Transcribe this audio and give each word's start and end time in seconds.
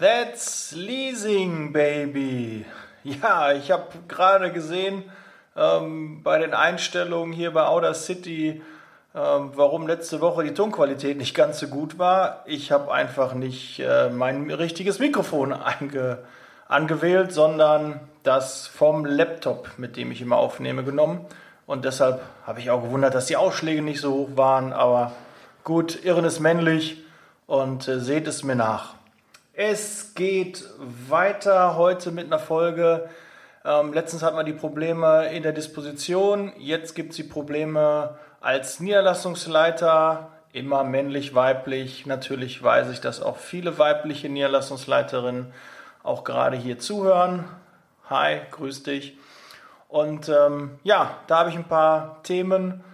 That's 0.00 0.72
Leasing, 0.72 1.74
Baby. 1.74 2.64
Ja, 3.04 3.52
ich 3.52 3.70
habe 3.70 3.84
gerade 4.08 4.50
gesehen 4.50 5.04
ähm, 5.54 6.22
bei 6.22 6.38
den 6.38 6.54
Einstellungen 6.54 7.34
hier 7.34 7.52
bei 7.52 7.66
Outer 7.66 7.92
City, 7.92 8.62
ähm, 9.14 9.50
warum 9.56 9.86
letzte 9.86 10.22
Woche 10.22 10.42
die 10.44 10.54
Tonqualität 10.54 11.18
nicht 11.18 11.34
ganz 11.34 11.58
so 11.58 11.68
gut 11.68 11.98
war. 11.98 12.44
Ich 12.46 12.72
habe 12.72 12.90
einfach 12.90 13.34
nicht 13.34 13.80
äh, 13.80 14.08
mein 14.08 14.50
richtiges 14.50 15.00
Mikrofon 15.00 15.52
einge 15.80 16.20
angewählt, 16.66 17.32
sondern 17.32 18.00
das 18.22 18.68
vom 18.68 19.04
Laptop, 19.04 19.68
mit 19.76 19.98
dem 19.98 20.12
ich 20.12 20.22
immer 20.22 20.38
aufnehme, 20.38 20.82
genommen. 20.82 21.26
Und 21.66 21.84
deshalb 21.84 22.22
habe 22.46 22.60
ich 22.60 22.70
auch 22.70 22.82
gewundert, 22.82 23.14
dass 23.14 23.26
die 23.26 23.36
Ausschläge 23.36 23.82
nicht 23.82 24.00
so 24.00 24.14
hoch 24.14 24.28
waren. 24.36 24.72
Aber 24.72 25.12
gut, 25.62 26.02
Irren 26.06 26.24
ist 26.24 26.40
männlich 26.40 27.04
und 27.46 27.86
äh, 27.86 28.00
seht 28.00 28.26
es 28.28 28.44
mir 28.44 28.56
nach. 28.56 28.99
Es 29.52 30.14
geht 30.14 30.64
weiter 30.78 31.76
heute 31.76 32.12
mit 32.12 32.26
einer 32.26 32.38
Folge. 32.38 33.08
Ähm, 33.64 33.92
letztens 33.92 34.22
hatten 34.22 34.36
wir 34.36 34.44
die 34.44 34.52
Probleme 34.52 35.26
in 35.32 35.42
der 35.42 35.52
Disposition. 35.52 36.52
Jetzt 36.56 36.94
gibt 36.94 37.10
es 37.10 37.16
die 37.16 37.24
Probleme 37.24 38.16
als 38.40 38.78
Niederlassungsleiter. 38.78 40.30
Immer 40.52 40.84
männlich, 40.84 41.34
weiblich. 41.34 42.06
Natürlich 42.06 42.62
weiß 42.62 42.90
ich, 42.90 43.00
dass 43.00 43.20
auch 43.20 43.38
viele 43.38 43.76
weibliche 43.76 44.28
Niederlassungsleiterinnen 44.28 45.52
auch 46.04 46.22
gerade 46.22 46.56
hier 46.56 46.78
zuhören. 46.78 47.44
Hi, 48.08 48.40
grüß 48.52 48.84
dich. 48.84 49.18
Und 49.88 50.28
ähm, 50.28 50.78
ja, 50.84 51.18
da 51.26 51.40
habe 51.40 51.50
ich 51.50 51.56
ein 51.56 51.64
paar 51.64 52.22
Themen 52.22 52.84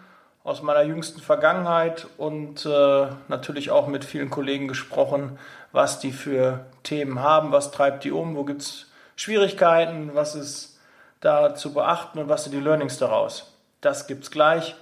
aus 0.42 0.62
meiner 0.62 0.82
jüngsten 0.82 1.20
Vergangenheit 1.20 2.06
und 2.16 2.64
äh, 2.64 3.08
natürlich 3.28 3.72
auch 3.72 3.88
mit 3.88 4.04
vielen 4.04 4.30
Kollegen 4.30 4.68
gesprochen, 4.68 5.38
was 5.76 5.98
die 6.00 6.12
für 6.12 6.64
Themen 6.82 7.20
haben, 7.20 7.52
was 7.52 7.70
treibt 7.70 8.02
die 8.04 8.10
um, 8.10 8.34
wo 8.34 8.44
gibt 8.44 8.62
es 8.62 8.86
Schwierigkeiten, 9.14 10.14
was 10.14 10.34
ist 10.34 10.80
da 11.20 11.54
zu 11.54 11.74
beachten 11.74 12.18
und 12.18 12.30
was 12.30 12.44
sind 12.44 12.52
die 12.52 12.60
Learnings 12.60 12.96
daraus. 12.96 13.52
Das 13.82 14.06
gibt 14.06 14.24
es 14.24 14.30
gleich. 14.30 14.74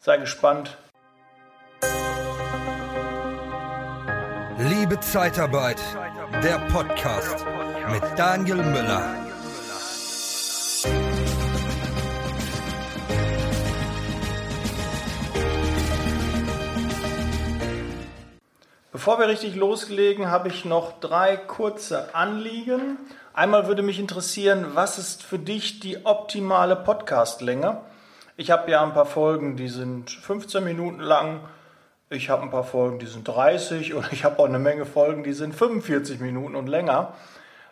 Sei 0.00 0.18
gespannt. 0.18 0.76
Liebe 4.58 5.00
Zeitarbeit, 5.00 5.80
der 6.42 6.58
Podcast 6.70 7.44
mit 7.90 8.02
Daniel 8.18 8.56
Müller. 8.56 9.23
Bevor 19.04 19.18
wir 19.18 19.28
richtig 19.28 19.54
loslegen, 19.54 20.30
habe 20.30 20.48
ich 20.48 20.64
noch 20.64 20.98
drei 20.98 21.36
kurze 21.36 22.14
Anliegen. 22.14 22.96
Einmal 23.34 23.66
würde 23.66 23.82
mich 23.82 24.00
interessieren, 24.00 24.68
was 24.72 24.96
ist 24.96 25.22
für 25.22 25.38
dich 25.38 25.78
die 25.78 26.06
optimale 26.06 26.74
Podcastlänge? 26.74 27.82
Ich 28.38 28.50
habe 28.50 28.70
ja 28.70 28.82
ein 28.82 28.94
paar 28.94 29.04
Folgen, 29.04 29.58
die 29.58 29.68
sind 29.68 30.10
15 30.10 30.64
Minuten 30.64 31.00
lang. 31.00 31.40
Ich 32.08 32.30
habe 32.30 32.44
ein 32.44 32.50
paar 32.50 32.64
Folgen, 32.64 32.98
die 32.98 33.04
sind 33.04 33.28
30 33.28 33.92
und 33.92 34.10
ich 34.10 34.24
habe 34.24 34.38
auch 34.38 34.46
eine 34.46 34.58
Menge 34.58 34.86
Folgen, 34.86 35.22
die 35.22 35.34
sind 35.34 35.54
45 35.54 36.20
Minuten 36.20 36.56
und 36.56 36.66
länger. 36.66 37.12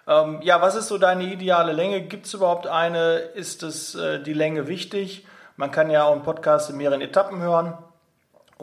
Ähm, 0.06 0.40
ja, 0.42 0.60
was 0.60 0.74
ist 0.74 0.88
so 0.88 0.98
deine 0.98 1.24
ideale 1.24 1.72
Länge? 1.72 2.02
Gibt 2.02 2.26
es 2.26 2.34
überhaupt 2.34 2.66
eine? 2.66 3.16
Ist 3.16 3.62
es 3.62 3.94
äh, 3.94 4.22
die 4.22 4.34
Länge 4.34 4.68
wichtig? 4.68 5.26
Man 5.56 5.70
kann 5.70 5.88
ja 5.88 6.04
auch 6.04 6.12
einen 6.12 6.24
Podcast 6.24 6.68
in 6.68 6.76
mehreren 6.76 7.00
Etappen 7.00 7.40
hören. 7.40 7.72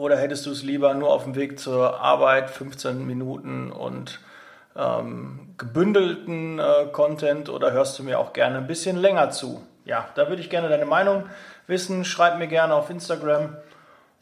Oder 0.00 0.16
hättest 0.16 0.46
du 0.46 0.50
es 0.50 0.62
lieber 0.62 0.94
nur 0.94 1.10
auf 1.10 1.24
dem 1.24 1.34
Weg 1.34 1.58
zur 1.58 2.00
Arbeit, 2.00 2.48
15 2.48 3.06
Minuten 3.06 3.70
und 3.70 4.18
ähm, 4.74 5.50
gebündelten 5.58 6.58
äh, 6.58 6.86
Content 6.90 7.50
oder 7.50 7.72
hörst 7.72 7.98
du 7.98 8.04
mir 8.04 8.18
auch 8.18 8.32
gerne 8.32 8.56
ein 8.56 8.66
bisschen 8.66 8.96
länger 8.96 9.28
zu? 9.28 9.60
Ja, 9.84 10.08
da 10.14 10.30
würde 10.30 10.40
ich 10.40 10.48
gerne 10.48 10.70
deine 10.70 10.86
Meinung 10.86 11.24
wissen. 11.66 12.06
Schreib 12.06 12.38
mir 12.38 12.46
gerne 12.46 12.76
auf 12.76 12.88
Instagram. 12.88 13.58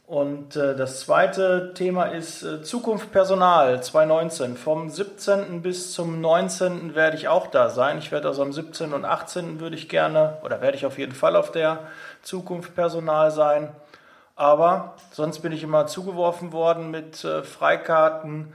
Und 0.08 0.56
äh, 0.56 0.74
das 0.74 0.98
zweite 0.98 1.74
Thema 1.74 2.06
ist 2.06 2.42
äh, 2.42 2.60
Zukunft 2.60 3.12
Personal 3.12 3.80
2019. 3.80 4.56
Vom 4.56 4.90
17. 4.90 5.62
bis 5.62 5.92
zum 5.92 6.20
19. 6.20 6.96
werde 6.96 7.16
ich 7.16 7.28
auch 7.28 7.46
da 7.46 7.70
sein. 7.70 7.98
Ich 7.98 8.10
werde 8.10 8.26
also 8.26 8.42
am 8.42 8.52
17. 8.52 8.94
und 8.94 9.04
18. 9.04 9.60
würde 9.60 9.76
ich 9.76 9.88
gerne 9.88 10.38
oder 10.42 10.60
werde 10.60 10.76
ich 10.76 10.86
auf 10.86 10.98
jeden 10.98 11.14
Fall 11.14 11.36
auf 11.36 11.52
der 11.52 11.84
Zukunft 12.22 12.74
Personal 12.74 13.30
sein. 13.30 13.68
Aber 14.38 14.94
sonst 15.10 15.40
bin 15.40 15.50
ich 15.50 15.64
immer 15.64 15.88
zugeworfen 15.88 16.52
worden 16.52 16.92
mit 16.92 17.24
äh, 17.24 17.42
Freikarten, 17.42 18.52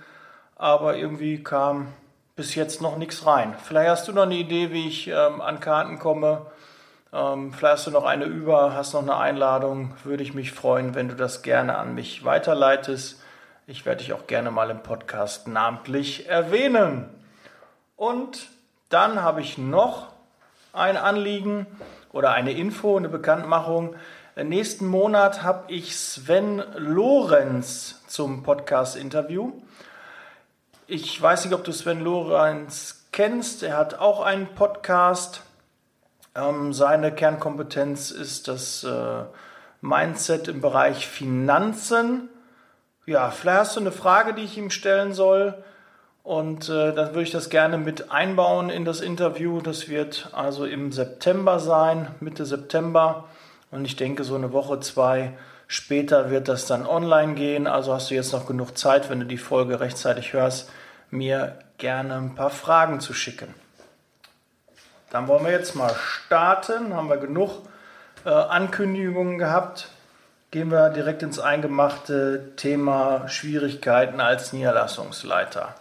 aber 0.56 0.96
irgendwie 0.96 1.44
kam 1.44 1.90
bis 2.38 2.56
jetzt 2.56 2.82
noch 2.82 2.96
nichts 2.96 3.26
rein. 3.26 3.54
Vielleicht 3.62 3.90
hast 3.90 4.08
du 4.08 4.14
noch 4.14 4.24
eine 4.24 4.36
Idee, 4.36 4.72
wie 4.72 4.88
ich 4.88 5.10
ähm, 5.10 5.42
an 5.42 5.60
Karten 5.60 6.00
komme. 6.00 6.46
Ähm, 7.12 7.52
vielleicht 7.52 7.74
hast 7.74 7.88
du 7.88 7.92
noch 7.92 8.06
eine 8.06 8.24
über, 8.24 8.74
hast 8.74 8.94
noch 8.94 9.02
eine 9.02 9.18
Einladung. 9.18 9.94
Würde 10.06 10.24
ich 10.24 10.34
mich 10.34 10.54
freuen, 10.54 10.96
wenn 10.96 11.10
du 11.10 11.16
das 11.16 11.42
gerne 11.42 11.78
an 11.78 11.96
mich 11.96 12.24
weiterleitest. 12.24 13.22
Ich 13.68 13.86
werde 13.86 14.06
dich 14.06 14.14
auch 14.14 14.26
gerne 14.26 14.52
mal 14.52 14.70
im 14.70 14.84
Podcast 14.84 15.50
namentlich 15.50 16.30
erwähnen. 16.30 17.10
Und 17.98 18.48
dann 18.88 19.22
habe 19.22 19.42
ich 19.42 19.58
noch 19.58 20.14
ein 20.72 20.96
Anliegen 20.96 21.68
oder 22.14 22.32
eine 22.32 22.54
Info, 22.54 22.96
eine 22.96 23.10
Bekanntmachung. 23.10 23.98
Nächsten 24.36 24.88
Monat 24.88 25.44
habe 25.44 25.72
ich 25.72 25.96
Sven 25.96 26.64
Lorenz 26.76 28.02
zum 28.08 28.42
Podcast-Interview. 28.42 29.52
Ich 30.88 31.22
weiß 31.22 31.46
nicht, 31.46 31.54
ob 31.54 31.64
du 31.64 31.72
Sven 31.72 32.02
Lorenz 32.02 33.06
kennst. 33.12 33.62
Er 33.62 33.78
hat 33.78 34.00
auch 34.00 34.22
einen 34.22 34.48
Podcast. 34.56 35.44
Ähm, 36.34 36.74
seine 36.74 37.12
Kernkompetenz 37.12 38.10
ist 38.10 38.48
das 38.48 38.84
äh, 38.84 39.24
Mindset 39.82 40.48
im 40.48 40.62
Bereich 40.62 41.08
Finanzen. 41.08 42.28
Ja, 43.06 43.30
vielleicht 43.30 43.60
hast 43.60 43.76
du 43.76 43.82
eine 43.82 43.92
Frage, 43.92 44.34
die 44.34 44.46
ich 44.46 44.58
ihm 44.58 44.72
stellen 44.72 45.14
soll. 45.14 45.64
Und 46.24 46.70
äh, 46.70 46.92
dann 46.92 47.10
würde 47.10 47.22
ich 47.22 47.32
das 47.32 47.52
gerne 47.52 47.78
mit 47.78 48.10
einbauen 48.10 48.72
in 48.72 48.84
das 48.84 49.00
Interview. 49.00 49.62
Das 49.62 49.90
wird 49.90 50.30
also 50.32 50.66
im 50.66 50.92
September 50.92 51.60
sein, 51.60 52.08
Mitte 52.20 52.48
September. 52.48 53.26
Und 53.74 53.86
ich 53.86 53.96
denke, 53.96 54.24
so 54.24 54.36
eine 54.36 54.54
Woche, 54.54 54.80
zwei 54.80 55.34
später 55.68 56.30
wird 56.30 56.48
das 56.48 56.68
dann 56.68 56.86
online 56.86 57.34
gehen. 57.34 57.66
Also 57.66 57.94
hast 57.94 58.12
du 58.12 58.16
jetzt 58.16 58.32
noch 58.32 58.46
genug 58.46 58.78
Zeit, 58.78 59.10
wenn 59.10 59.20
du 59.20 59.26
die 59.26 59.38
Folge 59.38 59.80
rechtzeitig 59.80 60.34
hörst, 60.34 60.70
mir 61.10 61.58
gerne 61.80 62.16
ein 62.16 62.36
paar 62.36 62.52
Fragen 62.52 63.00
zu 63.00 63.14
schicken. 63.14 63.54
Dann 65.10 65.28
wollen 65.28 65.46
wir 65.46 65.52
jetzt 65.52 65.76
mal 65.76 65.94
starten. 65.96 66.94
Haben 66.94 67.10
wir 67.10 67.18
genug 67.18 67.64
äh, 68.26 68.30
Ankündigungen 68.30 69.40
gehabt. 69.40 69.90
Gehen 70.52 70.70
wir 70.70 70.90
direkt 70.90 71.24
ins 71.24 71.40
eingemachte 71.40 72.52
Thema 72.56 73.28
Schwierigkeiten 73.28 74.20
als 74.22 74.54
Niederlassungsleiter. 74.54 75.74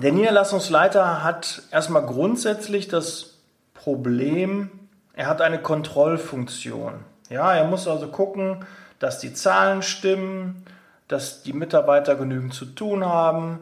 Der 0.00 0.12
Niederlassungsleiter 0.12 1.24
hat 1.24 1.62
erstmal 1.72 2.06
grundsätzlich 2.06 2.86
das 2.86 3.34
Problem, 3.74 4.83
er 5.16 5.26
hat 5.26 5.40
eine 5.40 5.60
Kontrollfunktion. 5.60 7.04
Ja, 7.30 7.54
er 7.54 7.64
muss 7.64 7.88
also 7.88 8.08
gucken, 8.08 8.64
dass 8.98 9.18
die 9.18 9.32
Zahlen 9.32 9.82
stimmen, 9.82 10.64
dass 11.08 11.42
die 11.42 11.52
Mitarbeiter 11.52 12.16
genügend 12.16 12.54
zu 12.54 12.66
tun 12.66 13.04
haben, 13.04 13.60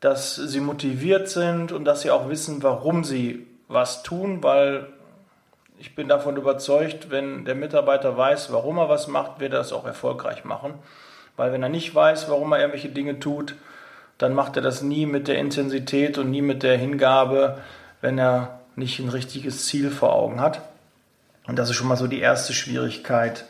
dass 0.00 0.36
sie 0.36 0.60
motiviert 0.60 1.28
sind 1.28 1.72
und 1.72 1.84
dass 1.84 2.02
sie 2.02 2.10
auch 2.10 2.28
wissen, 2.28 2.62
warum 2.62 3.04
sie 3.04 3.46
was 3.68 4.02
tun, 4.02 4.42
weil 4.42 4.86
ich 5.78 5.94
bin 5.94 6.08
davon 6.08 6.36
überzeugt, 6.36 7.10
wenn 7.10 7.44
der 7.44 7.54
Mitarbeiter 7.54 8.16
weiß, 8.16 8.52
warum 8.52 8.78
er 8.78 8.88
was 8.88 9.08
macht, 9.08 9.40
wird 9.40 9.52
er 9.52 9.58
das 9.58 9.72
auch 9.72 9.86
erfolgreich 9.86 10.44
machen. 10.44 10.74
Weil 11.36 11.52
wenn 11.52 11.62
er 11.62 11.68
nicht 11.68 11.94
weiß, 11.94 12.30
warum 12.30 12.52
er 12.52 12.60
irgendwelche 12.60 12.90
Dinge 12.90 13.18
tut, 13.18 13.56
dann 14.18 14.34
macht 14.34 14.56
er 14.56 14.62
das 14.62 14.82
nie 14.82 15.06
mit 15.06 15.26
der 15.26 15.38
Intensität 15.38 16.16
und 16.18 16.30
nie 16.30 16.42
mit 16.42 16.62
der 16.62 16.78
Hingabe, 16.78 17.58
wenn 18.00 18.18
er 18.18 18.60
nicht 18.76 19.00
ein 19.00 19.08
richtiges 19.08 19.66
Ziel 19.66 19.90
vor 19.90 20.12
Augen 20.12 20.40
hat. 20.40 20.60
Und 21.46 21.58
das 21.58 21.70
ist 21.70 21.76
schon 21.76 21.88
mal 21.88 21.96
so 21.96 22.06
die 22.06 22.20
erste 22.20 22.52
Schwierigkeit. 22.52 23.44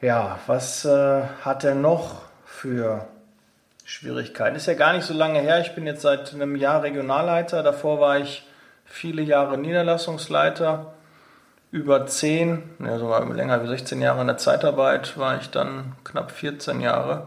Ja, 0.00 0.38
was 0.46 0.84
äh, 0.84 1.22
hat 1.42 1.64
er 1.64 1.74
noch 1.74 2.22
für 2.44 3.08
Schwierigkeiten? 3.84 4.56
Ist 4.56 4.66
ja 4.66 4.74
gar 4.74 4.92
nicht 4.92 5.06
so 5.06 5.14
lange 5.14 5.40
her. 5.40 5.60
Ich 5.60 5.74
bin 5.74 5.86
jetzt 5.86 6.02
seit 6.02 6.34
einem 6.34 6.54
Jahr 6.56 6.82
Regionalleiter. 6.82 7.62
Davor 7.62 7.98
war 8.00 8.18
ich 8.18 8.46
viele 8.84 9.22
Jahre 9.22 9.56
Niederlassungsleiter. 9.56 10.92
Über 11.72 12.06
zehn, 12.06 12.62
ja, 12.78 12.98
sogar 12.98 13.26
länger 13.34 13.62
wie 13.62 13.68
16 13.68 14.00
Jahre 14.00 14.20
in 14.20 14.28
der 14.28 14.38
Zeitarbeit 14.38 15.18
war 15.18 15.38
ich 15.40 15.50
dann 15.50 15.96
knapp 16.04 16.30
14 16.30 16.80
Jahre 16.80 17.26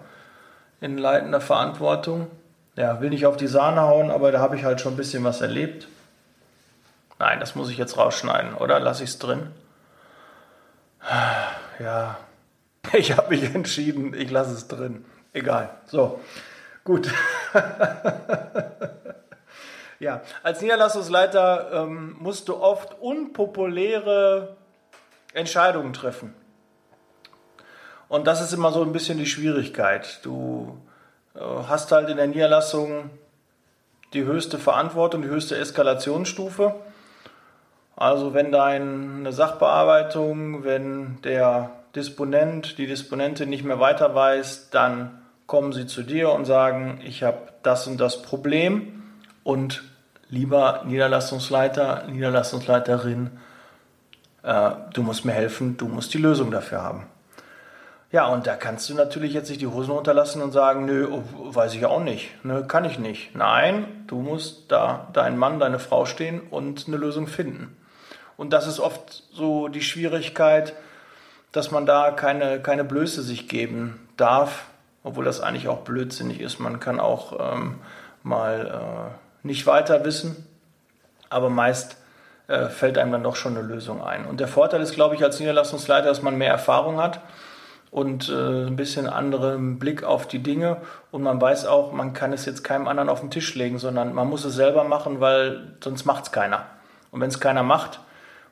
in 0.80 0.98
leitender 0.98 1.42
Verantwortung. 1.42 2.28
Ja, 2.76 3.02
will 3.02 3.10
nicht 3.10 3.26
auf 3.26 3.36
die 3.36 3.48
Sahne 3.48 3.82
hauen, 3.82 4.10
aber 4.12 4.32
da 4.32 4.40
habe 4.40 4.56
ich 4.56 4.64
halt 4.64 4.80
schon 4.80 4.94
ein 4.94 4.98
bisschen 4.98 5.24
was 5.24 5.42
erlebt. 5.42 5.88
Nein, 7.20 7.40
das 7.40 7.56
muss 7.56 7.70
ich 7.70 7.78
jetzt 7.78 7.98
rausschneiden, 7.98 8.56
oder? 8.56 8.80
Lass 8.80 9.02
ich 9.02 9.10
es 9.10 9.20
drin? 9.20 9.52
Ja, 11.80 12.18
ich 12.94 13.16
habe 13.16 13.30
mich 13.30 13.44
entschieden, 13.54 14.14
ich 14.14 14.32
lasse 14.32 14.54
es 14.54 14.68
drin. 14.68 15.06
Egal. 15.34 15.70
So, 15.86 16.20
Gut. 16.90 17.12
ja, 20.00 20.22
als 20.42 20.60
Niederlassungsleiter 20.60 21.70
ähm, 21.72 22.16
musst 22.20 22.48
du 22.50 22.58
oft 22.58 23.00
unpopuläre 23.00 24.58
Entscheidungen 25.34 25.94
treffen. 25.94 26.34
Und 28.08 28.26
das 28.26 28.42
ist 28.42 28.54
immer 28.54 28.72
so 28.72 28.82
ein 28.82 28.92
bisschen 28.92 29.20
die 29.20 29.28
Schwierigkeit. 29.28 30.20
Du 30.24 30.80
äh, 31.36 31.42
hast 31.42 31.92
halt 31.92 32.10
in 32.10 32.18
der 32.18 32.26
Niederlassung 32.26 33.12
die 34.14 34.24
höchste 34.24 34.58
Verantwortung, 34.58 35.22
die 35.22 35.28
höchste 35.28 35.58
Eskalationsstufe. 35.58 36.74
Also 38.00 38.34
wenn 38.34 38.54
deine 38.54 39.34
Sachbearbeitung, 39.34 40.64
wenn 40.64 41.22
der 41.26 41.72
Disponent, 41.98 42.78
die 42.78 42.88
Disponentin 42.88 43.50
nicht 43.50 43.66
mehr 43.66 43.82
weiter 43.82 44.16
weiß, 44.16 44.70
dann 44.70 45.20
kommen 45.48 45.74
sie 45.74 45.86
zu 45.86 46.04
dir 46.04 46.32
und 46.32 46.46
sagen, 46.46 47.02
ich 47.04 47.24
habe 47.24 47.40
das 47.62 47.88
und 47.88 48.00
das 48.00 48.22
Problem 48.22 49.04
und 49.44 49.84
lieber 50.30 50.84
Niederlassungsleiter, 50.86 52.06
Niederlassungsleiterin, 52.08 53.32
äh, 54.44 54.72
du 54.94 55.04
musst 55.04 55.26
mir 55.26 55.34
helfen, 55.34 55.76
du 55.76 55.90
musst 55.90 56.14
die 56.14 56.20
Lösung 56.20 56.52
dafür 56.52 56.82
haben. 56.82 57.06
Ja, 58.14 58.28
und 58.28 58.48
da 58.48 58.56
kannst 58.56 58.90
du 58.90 58.94
natürlich 58.94 59.34
jetzt 59.34 59.50
nicht 59.50 59.60
die 59.62 59.68
Hosen 59.68 59.92
runterlassen 59.92 60.42
und 60.42 60.54
sagen, 60.54 60.86
nö, 60.86 61.10
oh, 61.12 61.24
weiß 61.54 61.74
ich 61.74 61.86
auch 61.86 62.02
nicht, 62.02 62.46
ne, 62.46 62.64
kann 62.66 62.86
ich 62.86 62.98
nicht. 62.98 63.36
Nein, 63.36 64.06
du 64.08 64.22
musst 64.22 64.72
da 64.72 65.10
dein 65.12 65.38
Mann, 65.38 65.60
deine 65.60 65.80
Frau 65.80 66.06
stehen 66.06 66.40
und 66.50 66.88
eine 66.88 66.96
Lösung 66.96 67.28
finden. 67.28 67.76
Und 68.40 68.52
das 68.52 68.68
ist 68.68 68.80
oft 68.80 69.24
so 69.34 69.68
die 69.68 69.82
Schwierigkeit, 69.82 70.72
dass 71.52 71.72
man 71.72 71.86
da 71.86 72.12
keine, 72.12 72.62
keine 72.62 72.86
Blöße 72.86 73.22
sich 73.22 73.50
geben 73.50 74.08
darf, 74.16 74.68
obwohl 75.04 75.26
das 75.26 75.42
eigentlich 75.42 75.68
auch 75.68 75.80
blödsinnig 75.80 76.40
ist. 76.40 76.58
Man 76.58 76.80
kann 76.80 77.02
auch 77.02 77.34
ähm, 77.38 77.80
mal 78.24 79.12
äh, 79.44 79.46
nicht 79.46 79.68
weiter 79.68 80.06
wissen, 80.06 80.48
aber 81.30 81.50
meist 81.50 81.98
äh, 82.48 82.68
fällt 82.68 82.98
einem 82.98 83.12
dann 83.12 83.24
doch 83.24 83.36
schon 83.36 83.58
eine 83.58 83.68
Lösung 83.68 84.02
ein. 84.02 84.26
Und 84.26 84.40
der 84.40 84.48
Vorteil 84.48 84.80
ist, 84.80 84.94
glaube 84.94 85.16
ich, 85.16 85.24
als 85.24 85.38
Niederlassungsleiter, 85.42 86.08
dass 86.08 86.22
man 86.22 86.38
mehr 86.38 86.52
Erfahrung 86.52 87.02
hat 87.02 87.20
und 87.92 88.30
äh, 88.30 88.68
ein 88.68 88.78
bisschen 88.78 89.10
anderen 89.10 89.80
Blick 89.80 90.06
auf 90.06 90.30
die 90.30 90.40
Dinge. 90.40 90.78
Und 91.12 91.24
man 91.24 91.42
weiß 91.42 91.66
auch, 91.66 91.92
man 91.92 92.14
kann 92.14 92.32
es 92.32 92.46
jetzt 92.46 92.64
keinem 92.64 92.88
anderen 92.88 93.10
auf 93.10 93.20
den 93.20 93.32
Tisch 93.32 93.54
legen, 93.56 93.80
sondern 93.80 94.14
man 94.14 94.30
muss 94.30 94.46
es 94.46 94.56
selber 94.56 94.86
machen, 94.86 95.20
weil 95.20 95.74
sonst 95.84 96.06
macht 96.06 96.24
es 96.24 96.32
keiner. 96.32 96.68
Und 97.12 97.20
wenn 97.20 97.28
es 97.28 97.42
keiner 97.42 97.64
macht, 97.64 98.00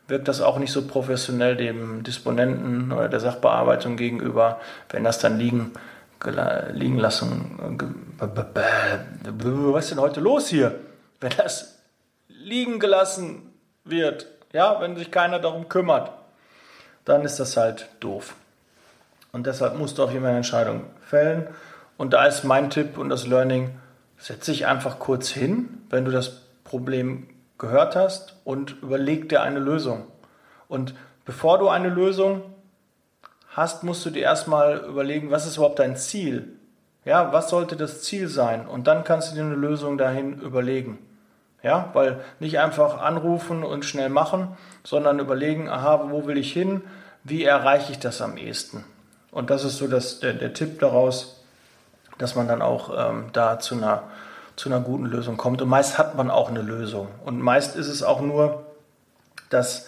wirkt 0.07 0.27
das 0.27 0.41
auch 0.41 0.57
nicht 0.57 0.71
so 0.71 0.87
professionell 0.87 1.55
dem 1.57 2.03
Disponenten 2.03 2.91
oder 2.91 3.09
der 3.09 3.19
Sachbearbeitung 3.19 3.97
gegenüber, 3.97 4.59
wenn 4.89 5.03
das 5.03 5.19
dann 5.19 5.37
liegen, 5.37 5.73
liegen 6.71 6.97
lassen. 6.97 7.59
Was 8.17 9.85
ist 9.85 9.91
denn 9.91 9.99
heute 9.99 10.19
los 10.21 10.47
hier? 10.47 10.75
Wenn 11.19 11.33
das 11.37 11.79
liegen 12.27 12.79
gelassen 12.79 13.53
wird, 13.83 14.27
ja, 14.53 14.79
wenn 14.79 14.95
sich 14.95 15.11
keiner 15.11 15.39
darum 15.39 15.67
kümmert, 15.67 16.11
dann 17.05 17.23
ist 17.23 17.39
das 17.39 17.57
halt 17.57 17.89
doof. 17.99 18.35
Und 19.31 19.45
deshalb 19.45 19.77
musst 19.77 19.97
du 19.97 20.03
jeden 20.05 20.21
Fall 20.21 20.29
eine 20.29 20.37
Entscheidung 20.37 20.85
fällen. 21.01 21.47
Und 21.97 22.13
da 22.13 22.25
ist 22.25 22.43
mein 22.43 22.69
Tipp 22.69 22.97
und 22.97 23.09
das 23.09 23.27
Learning, 23.27 23.71
setz 24.17 24.45
dich 24.45 24.65
einfach 24.65 24.99
kurz 24.99 25.29
hin, 25.29 25.81
wenn 25.89 26.05
du 26.05 26.11
das 26.11 26.43
Problem 26.63 27.27
gehört 27.57 27.95
hast 27.95 28.35
und 28.43 28.81
überleg 28.81 29.29
dir 29.29 29.41
eine 29.41 29.59
Lösung. 29.59 30.05
Und 30.67 30.95
bevor 31.25 31.57
du 31.57 31.69
eine 31.69 31.89
Lösung 31.89 32.41
hast, 33.49 33.83
musst 33.83 34.05
du 34.05 34.09
dir 34.09 34.23
erstmal 34.23 34.77
überlegen, 34.77 35.31
was 35.31 35.47
ist 35.47 35.57
überhaupt 35.57 35.79
dein 35.79 35.95
Ziel? 35.95 36.57
Ja, 37.05 37.31
was 37.31 37.49
sollte 37.49 37.75
das 37.75 38.03
Ziel 38.03 38.27
sein? 38.27 38.67
Und 38.67 38.87
dann 38.87 39.03
kannst 39.03 39.31
du 39.31 39.35
dir 39.35 39.43
eine 39.43 39.55
Lösung 39.55 39.97
dahin 39.97 40.39
überlegen. 40.39 40.99
Ja, 41.63 41.89
weil 41.93 42.19
nicht 42.39 42.59
einfach 42.59 43.01
anrufen 43.01 43.63
und 43.63 43.83
schnell 43.83 44.09
machen, 44.09 44.55
sondern 44.83 45.19
überlegen, 45.19 45.69
aha, 45.69 46.09
wo 46.09 46.27
will 46.27 46.37
ich 46.37 46.53
hin? 46.53 46.81
Wie 47.23 47.43
erreiche 47.43 47.91
ich 47.91 47.99
das 47.99 48.21
am 48.21 48.37
ehesten? 48.37 48.83
Und 49.31 49.49
das 49.49 49.63
ist 49.63 49.77
so 49.77 49.87
das, 49.87 50.19
der, 50.19 50.33
der 50.33 50.53
Tipp 50.53 50.79
daraus, 50.79 51.43
dass 52.17 52.35
man 52.35 52.47
dann 52.47 52.61
auch 52.61 52.91
ähm, 52.95 53.29
da 53.33 53.59
zu 53.59 53.75
einer, 53.75 54.03
zu 54.57 54.69
einer 54.69 54.81
guten 54.81 55.05
Lösung 55.05 55.37
kommt. 55.37 55.61
Und 55.61 55.69
meist 55.69 55.97
hat 55.97 56.15
man 56.15 56.29
auch 56.29 56.49
eine 56.49 56.61
Lösung. 56.61 57.07
Und 57.23 57.39
meist 57.39 57.77
ist 57.77 57.87
es 57.87 58.03
auch 58.03 58.19
nur, 58.19 58.65
dass 59.49 59.87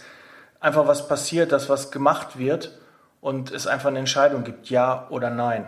einfach 0.61 0.87
was 0.87 1.07
passiert, 1.07 1.51
dass 1.51 1.69
was 1.69 1.91
gemacht 1.91 2.37
wird 2.37 2.77
und 3.19 3.51
es 3.51 3.67
einfach 3.67 3.89
eine 3.89 3.99
Entscheidung 3.99 4.43
gibt, 4.43 4.69
ja 4.69 5.07
oder 5.09 5.31
nein. 5.31 5.65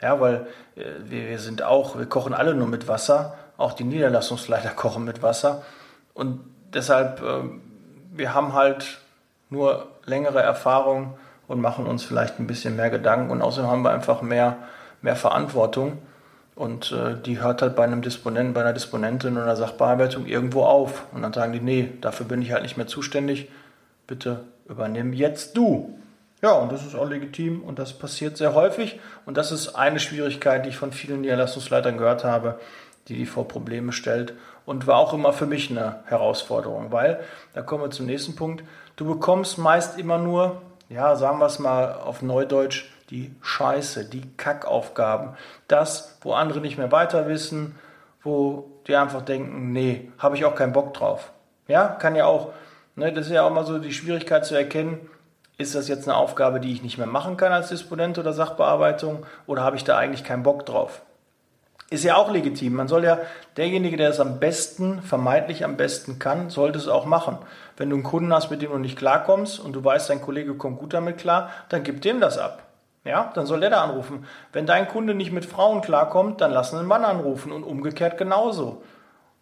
Ja, 0.00 0.20
weil 0.20 0.46
äh, 0.76 0.84
wir, 1.04 1.38
sind 1.38 1.62
auch, 1.62 1.98
wir 1.98 2.06
kochen 2.06 2.34
alle 2.34 2.54
nur 2.54 2.68
mit 2.68 2.86
Wasser, 2.86 3.34
auch 3.56 3.72
die 3.72 3.84
Niederlassungsleiter 3.84 4.70
kochen 4.76 5.04
mit 5.04 5.22
Wasser. 5.22 5.62
Und 6.12 6.40
deshalb, 6.74 7.22
äh, 7.22 7.42
wir 8.12 8.34
haben 8.34 8.52
halt 8.52 8.98
nur 9.48 9.88
längere 10.04 10.42
Erfahrung 10.42 11.18
und 11.48 11.60
machen 11.60 11.86
uns 11.86 12.04
vielleicht 12.04 12.38
ein 12.38 12.46
bisschen 12.46 12.76
mehr 12.76 12.90
Gedanken 12.90 13.30
und 13.30 13.40
außerdem 13.40 13.70
haben 13.70 13.82
wir 13.82 13.92
einfach 13.92 14.20
mehr, 14.20 14.58
mehr 15.00 15.16
Verantwortung 15.16 15.98
und 16.56 16.90
äh, 16.90 17.14
die 17.20 17.40
hört 17.40 17.62
halt 17.62 17.76
bei 17.76 17.84
einem 17.84 18.02
Disponenten, 18.02 18.54
bei 18.54 18.62
einer 18.62 18.72
Disponentin 18.72 19.34
oder 19.34 19.44
einer 19.44 19.56
Sachbearbeitung 19.56 20.26
irgendwo 20.26 20.64
auf. 20.64 21.04
Und 21.12 21.22
dann 21.22 21.32
sagen 21.32 21.52
die, 21.52 21.60
nee, 21.60 21.90
dafür 22.00 22.26
bin 22.26 22.42
ich 22.42 22.50
halt 22.50 22.62
nicht 22.62 22.78
mehr 22.78 22.86
zuständig, 22.86 23.48
bitte 24.06 24.40
übernimm 24.68 25.12
jetzt 25.12 25.56
du. 25.56 25.98
Ja, 26.42 26.52
und 26.52 26.72
das 26.72 26.84
ist 26.84 26.94
auch 26.94 27.08
legitim 27.08 27.62
und 27.62 27.78
das 27.78 27.92
passiert 27.92 28.38
sehr 28.38 28.54
häufig. 28.54 28.98
Und 29.26 29.36
das 29.36 29.52
ist 29.52 29.74
eine 29.74 30.00
Schwierigkeit, 30.00 30.64
die 30.64 30.70
ich 30.70 30.76
von 30.76 30.92
vielen 30.92 31.20
Niederlassungsleitern 31.20 31.98
gehört 31.98 32.24
habe, 32.24 32.58
die 33.08 33.16
die 33.16 33.26
vor 33.26 33.46
Probleme 33.46 33.92
stellt. 33.92 34.32
Und 34.64 34.86
war 34.86 34.96
auch 34.96 35.12
immer 35.12 35.32
für 35.32 35.46
mich 35.46 35.70
eine 35.70 36.00
Herausforderung, 36.06 36.90
weil, 36.90 37.20
da 37.52 37.62
kommen 37.62 37.84
wir 37.84 37.90
zum 37.90 38.06
nächsten 38.06 38.34
Punkt, 38.34 38.64
du 38.96 39.06
bekommst 39.06 39.58
meist 39.58 39.98
immer 39.98 40.18
nur 40.18 40.60
ja, 40.88 41.16
sagen 41.16 41.38
wir 41.38 41.46
es 41.46 41.58
mal 41.58 41.94
auf 41.94 42.22
Neudeutsch, 42.22 42.90
die 43.10 43.34
Scheiße, 43.42 44.06
die 44.06 44.28
Kackaufgaben. 44.36 45.36
Das, 45.68 46.18
wo 46.22 46.32
andere 46.32 46.60
nicht 46.60 46.78
mehr 46.78 46.92
weiter 46.92 47.28
wissen, 47.28 47.76
wo 48.22 48.70
die 48.86 48.96
einfach 48.96 49.22
denken, 49.22 49.72
nee, 49.72 50.10
habe 50.18 50.36
ich 50.36 50.44
auch 50.44 50.54
keinen 50.54 50.72
Bock 50.72 50.94
drauf. 50.94 51.32
Ja, 51.68 51.86
kann 51.88 52.16
ja 52.16 52.26
auch, 52.26 52.52
ne, 52.94 53.12
das 53.12 53.26
ist 53.26 53.32
ja 53.32 53.42
auch 53.42 53.52
mal 53.52 53.64
so 53.64 53.78
die 53.78 53.92
Schwierigkeit 53.92 54.44
zu 54.44 54.54
erkennen, 54.54 55.08
ist 55.58 55.74
das 55.74 55.88
jetzt 55.88 56.06
eine 56.06 56.16
Aufgabe, 56.16 56.60
die 56.60 56.72
ich 56.72 56.82
nicht 56.82 56.98
mehr 56.98 57.06
machen 57.06 57.36
kann 57.36 57.52
als 57.52 57.68
Disponent 57.68 58.18
oder 58.18 58.32
Sachbearbeitung 58.32 59.24
oder 59.46 59.62
habe 59.62 59.76
ich 59.76 59.84
da 59.84 59.96
eigentlich 59.96 60.22
keinen 60.22 60.42
Bock 60.42 60.66
drauf? 60.66 61.00
Ist 61.88 62.04
ja 62.04 62.16
auch 62.16 62.32
legitim. 62.32 62.74
Man 62.74 62.88
soll 62.88 63.04
ja, 63.04 63.20
derjenige, 63.56 63.96
der 63.96 64.10
es 64.10 64.18
am 64.18 64.40
besten, 64.40 65.02
vermeintlich 65.02 65.64
am 65.64 65.76
besten 65.76 66.18
kann, 66.18 66.50
sollte 66.50 66.78
es 66.78 66.88
auch 66.88 67.06
machen. 67.06 67.38
Wenn 67.76 67.90
du 67.90 67.96
einen 67.96 68.02
Kunden 68.02 68.34
hast, 68.34 68.50
mit 68.50 68.60
dem 68.60 68.72
du 68.72 68.78
nicht 68.78 68.98
klarkommst 68.98 69.60
und 69.60 69.72
du 69.72 69.84
weißt, 69.84 70.10
dein 70.10 70.20
Kollege 70.20 70.54
kommt 70.54 70.80
gut 70.80 70.92
damit 70.92 71.18
klar, 71.18 71.50
dann 71.68 71.84
gib 71.84 72.02
dem 72.02 72.20
das 72.20 72.38
ab. 72.38 72.65
Ja, 73.06 73.30
dann 73.34 73.46
soll 73.46 73.60
der 73.60 73.70
da 73.70 73.84
anrufen. 73.84 74.26
Wenn 74.52 74.66
dein 74.66 74.88
Kunde 74.88 75.14
nicht 75.14 75.30
mit 75.30 75.46
Frauen 75.46 75.80
klarkommt, 75.80 76.40
dann 76.40 76.50
lass 76.50 76.74
einen 76.74 76.88
Mann 76.88 77.04
anrufen 77.04 77.52
und 77.52 77.62
umgekehrt 77.62 78.18
genauso. 78.18 78.82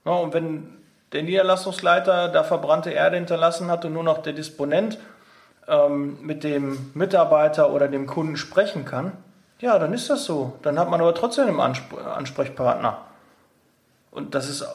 Ja, 0.05 0.13
und 0.13 0.35
wenn 0.35 0.85
der 1.13 1.23
Niederlassungsleiter 1.23 2.29
da 2.29 2.45
verbrannte 2.45 2.91
Erde 2.91 3.17
hinterlassen 3.17 3.71
hat 3.71 3.87
und 3.87 3.95
nur 3.95 4.03
noch 4.03 4.19
der 4.19 4.35
Disponent 4.35 4.99
ähm, 5.67 6.19
mit 6.21 6.45
dem 6.45 6.91
Mitarbeiter 6.93 7.71
oder 7.71 7.89
dem 7.89 8.07
Kunden 8.07 8.37
sprechen 8.37 8.85
kann, 8.85 9.13
ja, 9.61 9.79
dann 9.79 9.95
ist 9.95 10.11
das 10.11 10.25
so. 10.25 10.59
Dann 10.61 10.79
hat 10.79 10.91
man 10.91 11.01
aber 11.01 11.15
trotzdem 11.15 11.59
einen 11.59 11.75
Ansprechpartner. 12.05 12.99
Und 14.11 14.35
das 14.35 14.51
ist 14.51 14.67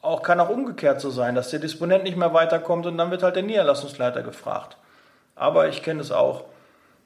auch, 0.00 0.22
kann 0.22 0.40
auch 0.40 0.48
umgekehrt 0.48 1.02
so 1.02 1.10
sein, 1.10 1.34
dass 1.34 1.50
der 1.50 1.58
Disponent 1.60 2.04
nicht 2.04 2.16
mehr 2.16 2.32
weiterkommt 2.32 2.86
und 2.86 2.96
dann 2.96 3.10
wird 3.10 3.22
halt 3.22 3.36
der 3.36 3.42
Niederlassungsleiter 3.42 4.22
gefragt. 4.22 4.78
Aber 5.34 5.68
ich 5.68 5.82
kenne 5.82 6.00
es 6.00 6.12
auch, 6.12 6.44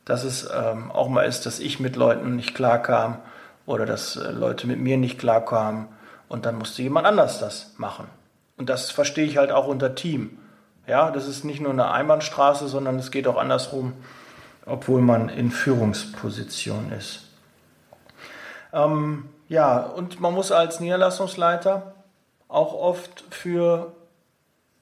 dass 0.04 0.24
es 0.24 0.48
ähm, 0.52 0.90
auch 0.90 1.08
mal 1.08 1.22
ist, 1.22 1.46
dass 1.46 1.60
ich 1.60 1.80
mit 1.80 1.96
Leuten 1.96 2.36
nicht 2.36 2.54
klarkam 2.54 3.18
oder 3.66 3.86
dass 3.86 4.16
äh, 4.16 4.30
Leute 4.30 4.66
mit 4.66 4.78
mir 4.78 4.96
nicht 4.96 5.18
klarkamen 5.18 5.88
und 6.28 6.46
dann 6.46 6.58
musste 6.58 6.82
jemand 6.82 7.06
anders 7.06 7.38
das 7.38 7.74
machen. 7.76 8.06
Und 8.56 8.68
das 8.68 8.90
verstehe 8.90 9.24
ich 9.24 9.36
halt 9.36 9.52
auch 9.52 9.66
unter 9.66 9.94
Team. 9.94 10.38
Ja, 10.86 11.10
das 11.10 11.28
ist 11.28 11.44
nicht 11.44 11.60
nur 11.60 11.72
eine 11.72 11.90
Einbahnstraße, 11.90 12.68
sondern 12.68 12.98
es 12.98 13.10
geht 13.10 13.28
auch 13.28 13.36
andersrum 13.36 13.94
obwohl 14.66 15.00
man 15.00 15.28
in 15.28 15.50
Führungsposition 15.50 16.92
ist. 16.92 17.26
Ähm, 18.72 19.28
ja, 19.48 19.80
und 19.80 20.20
man 20.20 20.32
muss 20.32 20.52
als 20.52 20.80
Niederlassungsleiter 20.80 21.94
auch 22.48 22.74
oft 22.74 23.24
für 23.30 23.92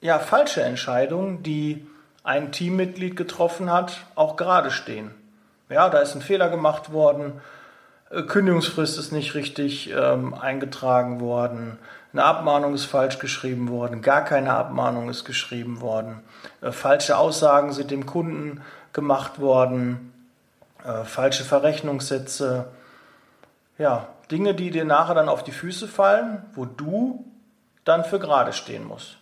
ja, 0.01 0.19
falsche 0.19 0.61
Entscheidungen, 0.61 1.43
die 1.43 1.87
ein 2.29 2.51
Teammitglied 2.51 3.15
getroffen 3.15 3.71
hat, 3.73 4.05
auch 4.13 4.35
gerade 4.35 4.69
stehen. 4.69 5.09
Ja, 5.67 5.89
da 5.89 5.97
ist 5.97 6.13
ein 6.13 6.21
Fehler 6.21 6.49
gemacht 6.49 6.93
worden, 6.93 7.41
äh, 8.11 8.21
Kündigungsfrist 8.21 8.99
ist 8.99 9.11
nicht 9.11 9.33
richtig 9.33 9.89
ähm, 9.89 10.35
eingetragen 10.35 11.21
worden, 11.21 11.79
eine 12.13 12.23
Abmahnung 12.23 12.75
ist 12.75 12.85
falsch 12.85 13.17
geschrieben 13.17 13.69
worden, 13.69 14.03
gar 14.03 14.23
keine 14.23 14.53
Abmahnung 14.53 15.09
ist 15.09 15.25
geschrieben 15.25 15.81
worden, 15.81 16.19
äh, 16.61 16.71
falsche 16.71 17.17
Aussagen 17.17 17.73
sind 17.73 17.89
dem 17.89 18.05
Kunden 18.05 18.61
gemacht 18.93 19.39
worden, 19.39 20.13
äh, 20.85 21.05
falsche 21.05 21.43
Verrechnungssätze. 21.43 22.65
ja, 23.79 24.07
Dinge, 24.29 24.53
die 24.53 24.69
dir 24.69 24.85
nachher 24.85 25.15
dann 25.15 25.29
auf 25.29 25.43
die 25.43 25.51
Füße 25.51 25.87
fallen, 25.87 26.45
wo 26.53 26.65
du 26.65 27.25
dann 27.85 28.03
für 28.03 28.19
gerade 28.19 28.53
stehen 28.53 28.85
musst. 28.85 29.18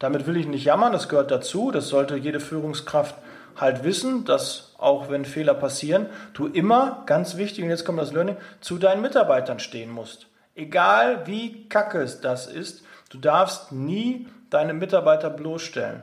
Damit 0.00 0.26
will 0.26 0.36
ich 0.36 0.46
nicht 0.46 0.64
jammern, 0.64 0.92
das 0.92 1.08
gehört 1.08 1.30
dazu, 1.30 1.70
das 1.70 1.88
sollte 1.88 2.16
jede 2.16 2.40
Führungskraft 2.40 3.14
halt 3.56 3.84
wissen, 3.84 4.24
dass 4.24 4.74
auch 4.78 5.10
wenn 5.10 5.26
Fehler 5.26 5.54
passieren, 5.54 6.06
du 6.32 6.46
immer, 6.46 7.02
ganz 7.04 7.36
wichtig, 7.36 7.62
und 7.62 7.70
jetzt 7.70 7.84
kommt 7.84 8.00
das 8.00 8.12
Learning, 8.12 8.36
zu 8.60 8.78
deinen 8.78 9.02
Mitarbeitern 9.02 9.60
stehen 9.60 9.90
musst. 9.90 10.26
Egal 10.54 11.26
wie 11.26 11.68
kacke 11.68 12.00
es 12.00 12.22
das 12.22 12.46
ist, 12.46 12.82
du 13.10 13.18
darfst 13.18 13.72
nie 13.72 14.26
deine 14.48 14.72
Mitarbeiter 14.72 15.28
bloßstellen. 15.28 16.02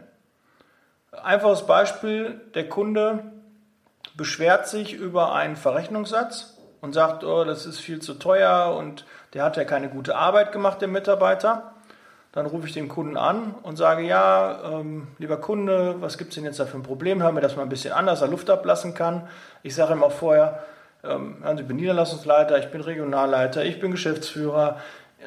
Einfaches 1.23 1.65
Beispiel, 1.65 2.39
der 2.53 2.69
Kunde 2.69 3.23
beschwert 4.15 4.67
sich 4.67 4.93
über 4.93 5.33
einen 5.33 5.55
Verrechnungssatz 5.55 6.57
und 6.81 6.93
sagt, 6.93 7.23
oh, 7.23 7.43
das 7.43 7.65
ist 7.65 7.79
viel 7.79 7.99
zu 7.99 8.13
teuer 8.13 8.75
und 8.77 9.05
der 9.33 9.43
hat 9.43 9.57
ja 9.57 9.63
keine 9.63 9.89
gute 9.89 10.15
Arbeit 10.15 10.51
gemacht, 10.51 10.81
der 10.81 10.87
Mitarbeiter. 10.87 11.73
Dann 12.37 12.45
rufe 12.45 12.67
ich 12.67 12.73
den 12.73 12.87
Kunden 12.87 13.17
an 13.17 13.55
und 13.63 13.77
sage, 13.77 14.03
ja, 14.03 14.59
ähm, 14.63 15.07
lieber 15.17 15.37
Kunde, 15.37 15.95
was 16.01 16.19
gibt 16.19 16.29
es 16.29 16.35
denn 16.35 16.43
jetzt 16.43 16.59
da 16.59 16.67
für 16.67 16.77
ein 16.77 16.83
Problem? 16.83 17.23
Hör 17.23 17.31
mir 17.31 17.41
das 17.41 17.55
mal 17.55 17.63
ein 17.63 17.69
bisschen 17.69 17.93
anders, 17.93 18.21
er 18.21 18.27
Luft 18.27 18.51
ablassen 18.51 18.93
kann. 18.93 19.27
Ich 19.63 19.73
sage 19.73 19.93
ihm 19.93 20.03
auch 20.03 20.11
vorher, 20.11 20.63
ähm, 21.03 21.37
ich 21.57 21.65
bin 21.65 21.77
Niederlassungsleiter, 21.77 22.59
ich 22.59 22.67
bin 22.67 22.81
Regionalleiter, 22.81 23.65
ich 23.65 23.79
bin 23.79 23.89
Geschäftsführer, 23.89 24.77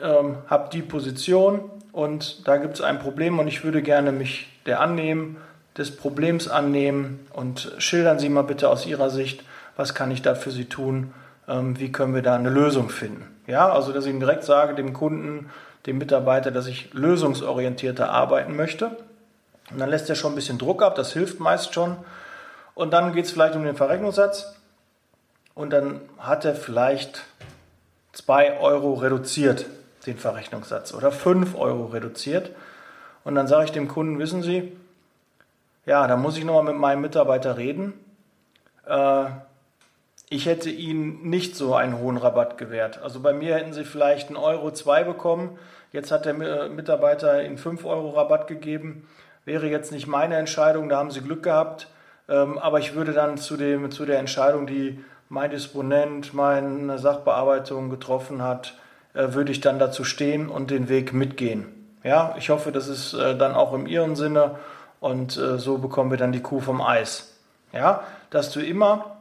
ähm, 0.01 0.37
habe 0.47 0.71
die 0.73 0.83
Position 0.83 1.69
und 1.91 2.47
da 2.47 2.59
gibt 2.59 2.75
es 2.75 2.81
ein 2.81 3.01
Problem 3.01 3.41
und 3.41 3.49
ich 3.49 3.65
würde 3.65 3.83
gerne 3.83 4.13
mich 4.13 4.47
der 4.67 4.81
annehmen, 4.81 5.39
des 5.77 5.97
Problems 5.97 6.47
annehmen 6.47 7.27
und 7.33 7.73
schildern 7.79 8.21
Sie 8.21 8.29
mal 8.29 8.43
bitte 8.43 8.69
aus 8.69 8.87
Ihrer 8.87 9.11
Sicht, 9.11 9.43
was 9.75 9.97
kann 9.97 10.13
ich 10.13 10.23
da 10.23 10.37
für 10.37 10.53
Sie 10.53 10.67
tun, 10.67 11.13
ähm, 11.49 11.77
wie 11.77 11.91
können 11.91 12.15
wir 12.15 12.23
da 12.23 12.37
eine 12.37 12.51
Lösung 12.51 12.89
finden. 12.89 13.27
Ja, 13.49 13.69
also 13.73 13.93
dass 13.93 14.05
ich 14.05 14.13
ihm 14.13 14.21
direkt 14.21 14.45
sage, 14.45 14.77
dem 14.77 14.93
Kunden, 14.93 15.51
dem 15.87 15.99
Mitarbeiter, 15.99 16.51
dass 16.51 16.67
ich 16.67 16.93
lösungsorientierter 16.93 18.11
arbeiten 18.11 18.57
möchte. 18.57 18.97
Und 19.71 19.79
dann 19.79 19.89
lässt 19.89 20.09
er 20.09 20.17
schon 20.17 20.33
ein 20.33 20.37
bisschen 20.37 20.59
Druck 20.59 20.83
ab, 20.83 20.95
das 20.95 21.13
hilft 21.13 21.41
meist 21.41 21.75
schon. 21.75 21.97
Und 22.75 22.93
dann 22.93 23.13
geht 23.13 23.27
es 23.27 23.31
vielleicht 23.31 23.55
um 23.55 23.65
den 23.65 23.77
Verrechnungssatz. 23.77 24.55
Und 25.55 25.71
dann 25.71 26.01
hat 26.19 26.45
er 26.45 26.55
vielleicht 26.55 27.25
2 28.13 28.59
Euro 28.61 28.95
reduziert, 28.95 29.67
den 30.07 30.19
Verrechnungssatz, 30.19 30.95
oder 30.95 31.13
5 31.13 31.55
Euro 31.57 31.87
reduziert. 31.87 32.51
Und 33.25 33.35
dann 33.35 33.47
sage 33.47 33.67
ich 33.67 33.73
dem 33.73 33.89
Kunden, 33.89 34.19
wissen 34.19 34.43
Sie, 34.43 34.77
ja, 35.87 36.07
da 36.07 36.17
muss 36.17 36.37
ich 36.37 36.45
nochmal 36.45 36.65
mit 36.65 36.77
meinem 36.77 37.03
Mitarbeiter 37.03 37.57
reden. 37.57 37.95
Äh, 38.87 39.27
ich 40.31 40.47
hätte 40.47 40.71
Ihnen 40.71 41.29
nicht 41.29 41.57
so 41.57 41.75
einen 41.75 41.99
hohen 41.99 42.17
Rabatt 42.17 42.57
gewährt. 42.57 43.03
Also 43.03 43.19
bei 43.19 43.33
mir 43.33 43.57
hätten 43.57 43.73
Sie 43.73 43.85
vielleicht 43.85 44.29
einen 44.29 44.37
Euro 44.37 44.71
zwei 44.71 45.03
bekommen. 45.03 45.59
Jetzt 45.93 46.13
hat 46.13 46.25
der 46.25 46.69
Mitarbeiter 46.69 47.45
Ihnen 47.45 47.59
5 47.59 47.85
Euro 47.85 48.11
Rabatt 48.11 48.47
gegeben. 48.47 49.09
Wäre 49.45 49.67
jetzt 49.67 49.91
nicht 49.91 50.07
meine 50.07 50.37
Entscheidung, 50.37 50.89
da 50.89 50.99
haben 50.99 51.11
Sie 51.11 51.21
Glück 51.21 51.43
gehabt. 51.43 51.89
Ähm, 52.29 52.59
aber 52.59 52.79
ich 52.79 52.95
würde 52.95 53.13
dann 53.13 53.39
zu, 53.39 53.57
dem, 53.57 53.91
zu 53.91 54.07
der 54.07 54.21
Entscheidung, 54.21 54.69
die 54.69 55.05
mein 55.29 55.51
Disponent, 55.51 56.33
meine 56.33 56.99
Sachbearbeitung 56.99 57.91
getroffen 57.91 58.41
hat, 58.41 58.75
äh, 59.15 59.33
würde 59.33 59.51
ich 59.51 59.61
dann 59.61 59.81
dazu 59.81 60.05
stehen 60.05 60.49
und 60.49 60.71
den 60.71 60.89
Weg 60.89 61.13
mitgehen. 61.13 61.67
Ja, 62.05 62.37
ich 62.39 62.51
hoffe, 62.51 62.71
das 62.71 62.87
ist 62.87 63.15
äh, 63.15 63.37
dann 63.37 63.55
auch 63.55 63.75
in 63.75 63.87
Ihrem 63.87 64.15
Sinne 64.15 64.57
und 65.01 65.37
äh, 65.37 65.59
so 65.59 65.79
bekommen 65.79 66.13
wir 66.13 66.19
dann 66.19 66.31
die 66.31 66.41
Kuh 66.41 66.61
vom 66.61 66.81
Eis. 66.81 67.37
Ja, 67.73 68.05
dass 68.31 68.53
du 68.53 68.61
immer 68.61 69.20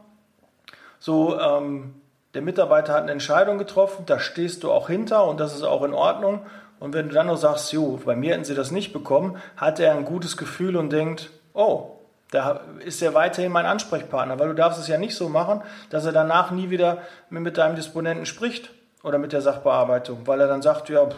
so, 1.00 1.40
ähm, 1.40 1.94
der 2.34 2.42
Mitarbeiter 2.42 2.92
hat 2.92 3.02
eine 3.02 3.12
Entscheidung 3.12 3.58
getroffen, 3.58 4.04
da 4.06 4.20
stehst 4.20 4.62
du 4.62 4.70
auch 4.70 4.88
hinter 4.88 5.26
und 5.26 5.40
das 5.40 5.54
ist 5.54 5.64
auch 5.64 5.82
in 5.82 5.94
Ordnung. 5.94 6.46
Und 6.78 6.94
wenn 6.94 7.08
du 7.08 7.14
dann 7.14 7.26
noch 7.26 7.36
sagst, 7.36 7.72
jo, 7.72 7.98
bei 8.04 8.14
mir 8.14 8.34
hätten 8.34 8.44
sie 8.44 8.54
das 8.54 8.70
nicht 8.70 8.92
bekommen, 8.92 9.36
hat 9.56 9.80
er 9.80 9.92
ein 9.92 10.04
gutes 10.04 10.36
Gefühl 10.36 10.76
und 10.76 10.90
denkt, 10.90 11.30
oh, 11.52 11.96
da 12.30 12.60
ist 12.84 13.02
er 13.02 13.14
weiterhin 13.14 13.50
mein 13.50 13.66
Ansprechpartner, 13.66 14.38
weil 14.38 14.48
du 14.48 14.54
darfst 14.54 14.78
es 14.78 14.86
ja 14.86 14.96
nicht 14.98 15.16
so 15.16 15.28
machen, 15.28 15.62
dass 15.90 16.06
er 16.06 16.12
danach 16.12 16.52
nie 16.52 16.70
wieder 16.70 16.98
mit 17.28 17.58
deinem 17.58 17.74
Disponenten 17.74 18.24
spricht 18.24 18.70
oder 19.02 19.18
mit 19.18 19.32
der 19.32 19.40
Sachbearbeitung, 19.40 20.26
weil 20.26 20.40
er 20.40 20.46
dann 20.46 20.62
sagt, 20.62 20.88
ja, 20.88 21.08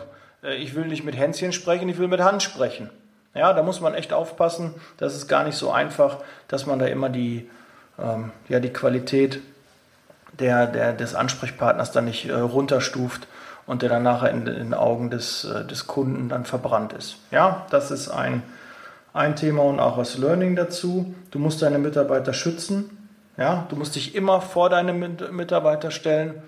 äh, 0.43 0.55
ich 0.55 0.75
will 0.75 0.87
nicht 0.87 1.05
mit 1.05 1.17
Hänschen 1.17 1.53
sprechen, 1.53 1.89
ich 1.89 1.99
will 1.99 2.09
mit 2.09 2.21
Hand 2.21 2.43
sprechen. 2.43 2.89
Ja, 3.35 3.53
da 3.53 3.63
muss 3.63 3.81
man 3.81 3.95
echt 3.95 4.13
aufpassen. 4.13 4.75
Das 4.97 5.15
ist 5.15 5.27
gar 5.27 5.45
nicht 5.45 5.57
so 5.57 5.71
einfach, 5.71 6.19
dass 6.49 6.67
man 6.67 6.79
da 6.79 6.87
immer 6.87 7.09
die, 7.09 7.49
ähm, 7.99 8.31
ja, 8.49 8.61
die 8.61 8.73
Qualität 8.73 9.41
der, 10.39 10.67
der, 10.67 10.93
des 10.93 11.15
Ansprechpartners 11.15 11.93
dann 11.93 12.07
nicht 12.07 12.29
äh, 12.29 12.33
runterstuft 12.33 13.27
und 13.67 13.83
der 13.83 13.89
dann 13.89 14.03
nachher 14.03 14.31
in, 14.31 14.45
den 14.45 14.75
Augen 14.75 15.11
des, 15.11 15.45
äh, 15.45 15.65
des 15.65 15.87
Kunden 15.87 16.29
dann 16.29 16.45
verbrannt 16.45 16.93
ist. 16.93 17.17
Ja, 17.31 17.67
das 17.71 17.91
ist 17.91 18.09
ein, 18.09 18.43
ein 19.13 19.37
Thema 19.37 19.63
und 19.63 19.81
auch 19.81 19.99
das 19.99 20.19
Learning 20.19 20.57
dazu. 20.57 21.15
Du 21.31 21.39
musst 21.39 21.63
deine 21.63 21.79
Mitarbeiter 21.79 22.33
schützen. 22.33 22.99
Ja, 23.37 23.67
du 23.71 23.77
musst 23.77 23.95
dich 23.95 24.15
immer 24.15 24.41
vor 24.43 24.69
deine 24.69 24.93
Mitarbeiter 24.93 25.91
stellen, 25.91 26.43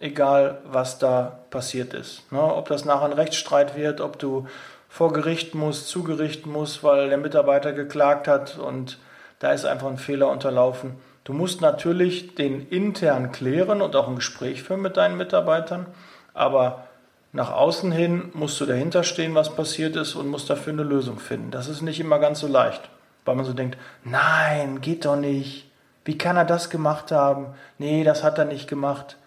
egal 0.00 0.58
was 0.64 0.98
da 0.98 1.38
passiert 1.50 1.94
ist. 1.94 2.30
Ne, 2.32 2.42
ob 2.42 2.68
das 2.68 2.84
nachher 2.84 3.04
ein 3.06 3.12
Rechtsstreit 3.12 3.76
wird, 3.76 4.00
ob 4.00 4.18
du 4.18 4.46
vor 4.88 5.12
Gericht 5.12 5.54
muss, 5.54 5.86
zu 5.86 6.02
Gericht 6.02 6.46
muss, 6.46 6.82
weil 6.82 7.08
der 7.08 7.18
Mitarbeiter 7.18 7.72
geklagt 7.72 8.26
hat 8.26 8.58
und 8.58 8.98
da 9.38 9.52
ist 9.52 9.64
einfach 9.64 9.86
ein 9.86 9.98
Fehler 9.98 10.28
unterlaufen. 10.28 10.96
Du 11.28 11.34
musst 11.34 11.60
natürlich 11.60 12.36
den 12.36 12.66
intern 12.70 13.32
klären 13.32 13.82
und 13.82 13.94
auch 13.94 14.08
ein 14.08 14.16
Gespräch 14.16 14.62
führen 14.62 14.80
mit 14.80 14.96
deinen 14.96 15.18
Mitarbeitern, 15.18 15.84
aber 16.32 16.84
nach 17.32 17.52
außen 17.52 17.92
hin 17.92 18.30
musst 18.32 18.58
du 18.62 18.64
dahinter 18.64 19.04
stehen, 19.04 19.34
was 19.34 19.54
passiert 19.54 19.94
ist 19.96 20.14
und 20.14 20.28
musst 20.28 20.48
dafür 20.48 20.72
eine 20.72 20.84
Lösung 20.84 21.18
finden. 21.18 21.50
Das 21.50 21.68
ist 21.68 21.82
nicht 21.82 22.00
immer 22.00 22.18
ganz 22.18 22.40
so 22.40 22.46
leicht, 22.46 22.88
weil 23.26 23.34
man 23.34 23.44
so 23.44 23.52
denkt, 23.52 23.76
nein, 24.04 24.80
geht 24.80 25.04
doch 25.04 25.16
nicht. 25.16 25.70
Wie 26.06 26.16
kann 26.16 26.38
er 26.38 26.46
das 26.46 26.70
gemacht 26.70 27.12
haben? 27.12 27.48
Nee, 27.76 28.04
das 28.04 28.24
hat 28.24 28.38
er 28.38 28.46
nicht 28.46 28.66
gemacht. 28.66 29.18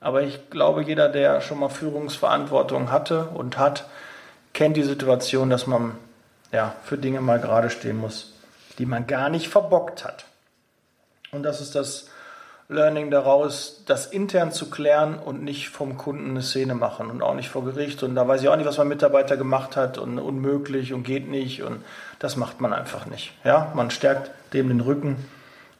Aber 0.00 0.20
ich 0.20 0.50
glaube, 0.50 0.82
jeder, 0.82 1.08
der 1.08 1.40
schon 1.40 1.60
mal 1.60 1.70
Führungsverantwortung 1.70 2.90
hatte 2.90 3.28
und 3.32 3.56
hat, 3.56 3.86
kennt 4.52 4.76
die 4.76 4.82
Situation, 4.82 5.48
dass 5.48 5.66
man 5.66 5.94
ja, 6.52 6.74
für 6.84 6.98
Dinge 6.98 7.22
mal 7.22 7.40
gerade 7.40 7.70
stehen 7.70 7.96
muss, 7.96 8.34
die 8.78 8.84
man 8.84 9.06
gar 9.06 9.30
nicht 9.30 9.48
verbockt 9.48 10.04
hat. 10.04 10.26
Und 11.34 11.44
das 11.44 11.62
ist 11.62 11.74
das 11.74 12.10
Learning 12.68 13.10
daraus, 13.10 13.84
das 13.86 14.04
intern 14.04 14.52
zu 14.52 14.68
klären 14.68 15.18
und 15.18 15.42
nicht 15.42 15.70
vom 15.70 15.96
Kunden 15.96 16.30
eine 16.30 16.42
Szene 16.42 16.74
machen 16.74 17.10
und 17.10 17.22
auch 17.22 17.34
nicht 17.34 17.48
vor 17.48 17.64
Gericht. 17.64 18.02
Und 18.02 18.14
da 18.14 18.28
weiß 18.28 18.42
ich 18.42 18.50
auch 18.50 18.56
nicht, 18.56 18.66
was 18.66 18.76
mein 18.76 18.88
Mitarbeiter 18.88 19.38
gemacht 19.38 19.74
hat 19.74 19.96
und 19.96 20.18
unmöglich 20.18 20.92
und 20.92 21.04
geht 21.04 21.30
nicht. 21.30 21.62
Und 21.62 21.82
das 22.18 22.36
macht 22.36 22.60
man 22.60 22.74
einfach 22.74 23.06
nicht. 23.06 23.32
Ja, 23.44 23.72
man 23.74 23.90
stärkt 23.90 24.30
dem 24.52 24.68
den 24.68 24.80
Rücken 24.80 25.16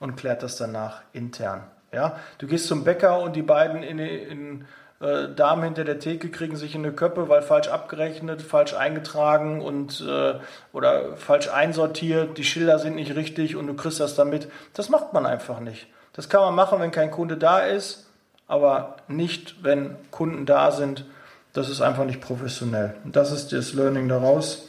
und 0.00 0.16
klärt 0.16 0.42
das 0.42 0.56
danach 0.56 1.02
intern. 1.12 1.62
Ja, 1.92 2.18
du 2.38 2.46
gehst 2.46 2.66
zum 2.66 2.82
Bäcker 2.82 3.20
und 3.20 3.36
die 3.36 3.42
beiden 3.42 3.82
in, 3.82 3.98
in 3.98 4.64
äh, 5.02 5.34
Damen 5.34 5.64
hinter 5.64 5.82
der 5.82 5.98
Theke 5.98 6.30
kriegen 6.30 6.54
sich 6.54 6.76
in 6.76 6.84
eine 6.84 6.94
Köppe, 6.94 7.28
weil 7.28 7.42
falsch 7.42 7.66
abgerechnet, 7.66 8.40
falsch 8.40 8.74
eingetragen 8.74 9.60
und 9.60 10.00
äh, 10.00 10.34
oder 10.72 11.16
falsch 11.16 11.48
einsortiert, 11.48 12.38
die 12.38 12.44
Schilder 12.44 12.78
sind 12.78 12.94
nicht 12.94 13.16
richtig 13.16 13.56
und 13.56 13.66
du 13.66 13.74
kriegst 13.74 13.98
das 13.98 14.14
damit. 14.14 14.48
Das 14.74 14.90
macht 14.90 15.12
man 15.12 15.26
einfach 15.26 15.58
nicht. 15.58 15.88
Das 16.12 16.28
kann 16.28 16.42
man 16.42 16.54
machen, 16.54 16.78
wenn 16.78 16.92
kein 16.92 17.10
Kunde 17.10 17.36
da 17.36 17.58
ist, 17.60 18.06
aber 18.46 18.96
nicht, 19.08 19.64
wenn 19.64 19.96
Kunden 20.12 20.46
da 20.46 20.70
sind. 20.70 21.04
Das 21.52 21.68
ist 21.68 21.80
einfach 21.80 22.04
nicht 22.04 22.20
professionell. 22.20 22.94
Und 23.02 23.16
das 23.16 23.32
ist 23.32 23.52
das 23.52 23.72
Learning 23.72 24.08
daraus, 24.08 24.68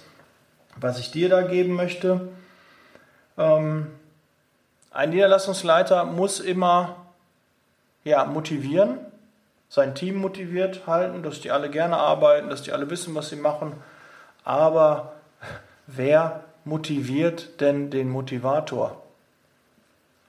was 0.78 0.98
ich 0.98 1.12
dir 1.12 1.30
da 1.30 1.44
geben 1.44 1.75
möchte. 1.75 2.30
Ähm, 3.38 3.88
ein 4.90 5.12
Niederlassungsleiter 5.12 6.06
muss 6.06 6.40
immer 6.40 6.96
ja, 8.04 8.25
motivieren 8.25 8.98
sein 9.74 9.96
Team 9.96 10.18
motiviert 10.18 10.86
halten, 10.86 11.24
dass 11.24 11.42
die 11.42 11.50
alle 11.50 11.68
gerne 11.68 11.98
arbeiten, 11.98 12.48
dass 12.48 12.62
die 12.62 12.74
alle 12.74 12.92
wissen, 12.92 13.15
was 13.15 13.30
sie 13.30 13.36
machen. 13.36 13.74
Aber 14.44 15.13
wer 15.88 16.44
motiviert 16.63 17.60
denn 17.60 17.89
den 17.89 18.08
Motivator? 18.08 19.01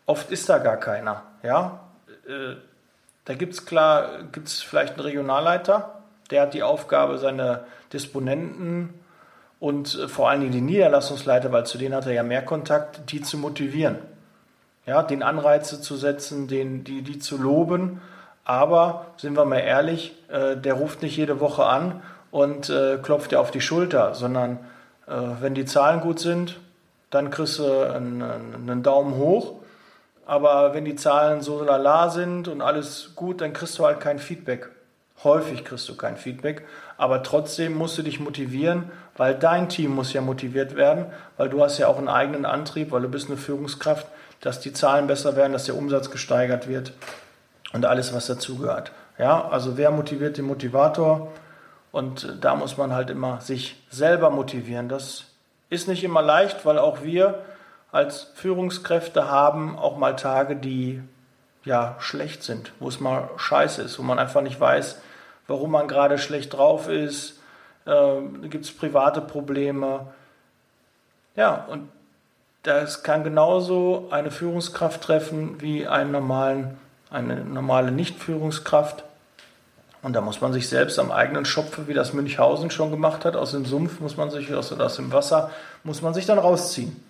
Oft 0.06 0.30
ist 0.30 0.48
da 0.48 0.56
gar 0.56 0.78
keiner. 0.78 1.24
Ja? 1.42 1.80
Äh, 2.26 2.54
da 3.26 3.34
gibt 3.34 3.52
es 3.52 3.66
klar, 3.66 4.22
gibt 4.32 4.48
es 4.48 4.62
vielleicht 4.62 4.94
einen 4.94 5.02
Regionalleiter, 5.02 5.98
der 6.30 6.40
hat 6.40 6.54
die 6.54 6.62
Aufgabe, 6.62 7.18
seine 7.18 7.66
Disponenten 7.92 8.94
und 9.60 9.94
äh, 9.94 10.08
vor 10.08 10.30
allen 10.30 10.40
Dingen 10.40 10.52
die 10.52 10.62
Niederlassungsleiter, 10.62 11.52
weil 11.52 11.66
zu 11.66 11.76
denen 11.76 11.94
hat 11.94 12.06
er 12.06 12.14
ja 12.14 12.22
mehr 12.22 12.46
Kontakt, 12.46 13.12
die 13.12 13.20
zu 13.20 13.36
motivieren. 13.36 13.98
Ja, 14.86 15.02
den 15.02 15.22
Anreize 15.22 15.82
zu 15.82 15.96
setzen, 15.96 16.48
den, 16.48 16.82
die, 16.84 17.02
die 17.02 17.18
zu 17.18 17.36
loben 17.36 18.00
aber 18.44 19.06
sind 19.16 19.36
wir 19.36 19.44
mal 19.44 19.58
ehrlich, 19.58 20.14
äh, 20.28 20.56
der 20.56 20.74
ruft 20.74 21.02
nicht 21.02 21.16
jede 21.16 21.40
Woche 21.40 21.64
an 21.64 22.02
und 22.30 22.70
äh, 22.70 22.98
klopft 23.02 23.32
dir 23.32 23.40
auf 23.40 23.50
die 23.50 23.60
Schulter, 23.60 24.14
sondern 24.14 24.58
äh, 25.06 25.12
wenn 25.40 25.54
die 25.54 25.64
Zahlen 25.64 26.00
gut 26.00 26.20
sind, 26.20 26.58
dann 27.10 27.30
kriegst 27.30 27.58
du 27.58 27.64
einen, 27.64 28.22
einen 28.22 28.82
Daumen 28.82 29.16
hoch 29.16 29.54
aber 30.26 30.74
wenn 30.74 30.84
die 30.84 30.96
Zahlen 30.96 31.42
so 31.42 31.62
lala 31.62 32.10
sind 32.10 32.48
und 32.48 32.62
alles 32.62 33.12
gut, 33.14 33.40
dann 33.40 33.52
kriegst 33.52 33.78
du 33.78 33.84
halt 33.84 34.00
kein 34.00 34.18
Feedback. 34.18 34.70
Häufig 35.22 35.64
kriegst 35.64 35.88
du 35.88 35.96
kein 35.96 36.16
Feedback, 36.16 36.66
aber 36.96 37.22
trotzdem 37.22 37.76
musst 37.76 37.96
du 37.96 38.02
dich 38.02 38.20
motivieren, 38.20 38.90
weil 39.16 39.34
dein 39.34 39.68
Team 39.68 39.94
muss 39.94 40.12
ja 40.12 40.20
motiviert 40.20 40.76
werden, 40.76 41.06
weil 41.36 41.48
du 41.48 41.62
hast 41.62 41.78
ja 41.78 41.86
auch 41.86 41.98
einen 41.98 42.08
eigenen 42.08 42.44
Antrieb, 42.44 42.90
weil 42.90 43.02
du 43.02 43.08
bist 43.08 43.28
eine 43.28 43.36
Führungskraft, 43.36 44.06
dass 44.40 44.60
die 44.60 44.72
Zahlen 44.72 45.06
besser 45.06 45.36
werden, 45.36 45.52
dass 45.52 45.64
der 45.64 45.76
Umsatz 45.76 46.10
gesteigert 46.10 46.68
wird 46.68 46.92
und 47.74 47.84
alles, 47.84 48.14
was 48.14 48.26
dazugehört. 48.26 48.92
Ja, 49.18 49.48
also 49.48 49.76
wer 49.76 49.90
motiviert 49.90 50.38
den 50.38 50.46
Motivator? 50.46 51.30
Und 51.92 52.38
da 52.40 52.54
muss 52.54 52.76
man 52.76 52.92
halt 52.92 53.10
immer 53.10 53.40
sich 53.40 53.84
selber 53.90 54.30
motivieren. 54.30 54.88
Das 54.88 55.24
ist 55.70 55.88
nicht 55.88 56.02
immer 56.02 56.22
leicht, 56.22 56.64
weil 56.64 56.78
auch 56.78 57.02
wir 57.02 57.44
als 57.92 58.32
Führungskräfte 58.34 59.30
haben 59.30 59.78
auch 59.78 59.96
mal 59.96 60.16
Tage, 60.16 60.56
die 60.56 61.02
ja 61.64 61.96
schlecht 61.98 62.42
sind, 62.42 62.72
wo 62.80 62.88
es 62.88 63.00
mal 63.00 63.30
scheiße 63.36 63.82
ist, 63.82 63.98
wo 63.98 64.02
man 64.02 64.18
einfach 64.18 64.40
nicht 64.40 64.58
weiß, 64.60 65.00
warum 65.46 65.70
man 65.70 65.88
gerade 65.88 66.18
schlecht 66.18 66.54
drauf 66.54 66.88
ist. 66.88 67.40
Äh, 67.86 68.20
Gibt 68.48 68.64
es 68.64 68.76
private 68.76 69.20
Probleme. 69.20 70.06
Ja, 71.36 71.64
und 71.68 71.88
das 72.62 73.02
kann 73.02 73.24
genauso 73.24 74.08
eine 74.10 74.30
Führungskraft 74.30 75.02
treffen 75.02 75.60
wie 75.60 75.86
einen 75.86 76.12
normalen, 76.12 76.78
eine 77.14 77.44
normale 77.44 77.92
Nicht-Führungskraft. 77.92 79.04
Und 80.02 80.12
da 80.12 80.20
muss 80.20 80.40
man 80.40 80.52
sich 80.52 80.68
selbst 80.68 80.98
am 80.98 81.10
eigenen 81.10 81.46
Schopfe, 81.46 81.88
wie 81.88 81.94
das 81.94 82.12
Münchhausen 82.12 82.70
schon 82.70 82.90
gemacht 82.90 83.24
hat, 83.24 83.36
aus 83.36 83.52
dem 83.52 83.64
Sumpf 83.64 84.00
muss 84.00 84.16
man 84.16 84.30
sich, 84.30 84.52
aus, 84.52 84.72
aus 84.72 84.96
dem 84.96 85.12
Wasser, 85.12 85.50
muss 85.82 86.02
man 86.02 86.12
sich 86.12 86.26
dann 86.26 86.38
rausziehen. 86.38 87.02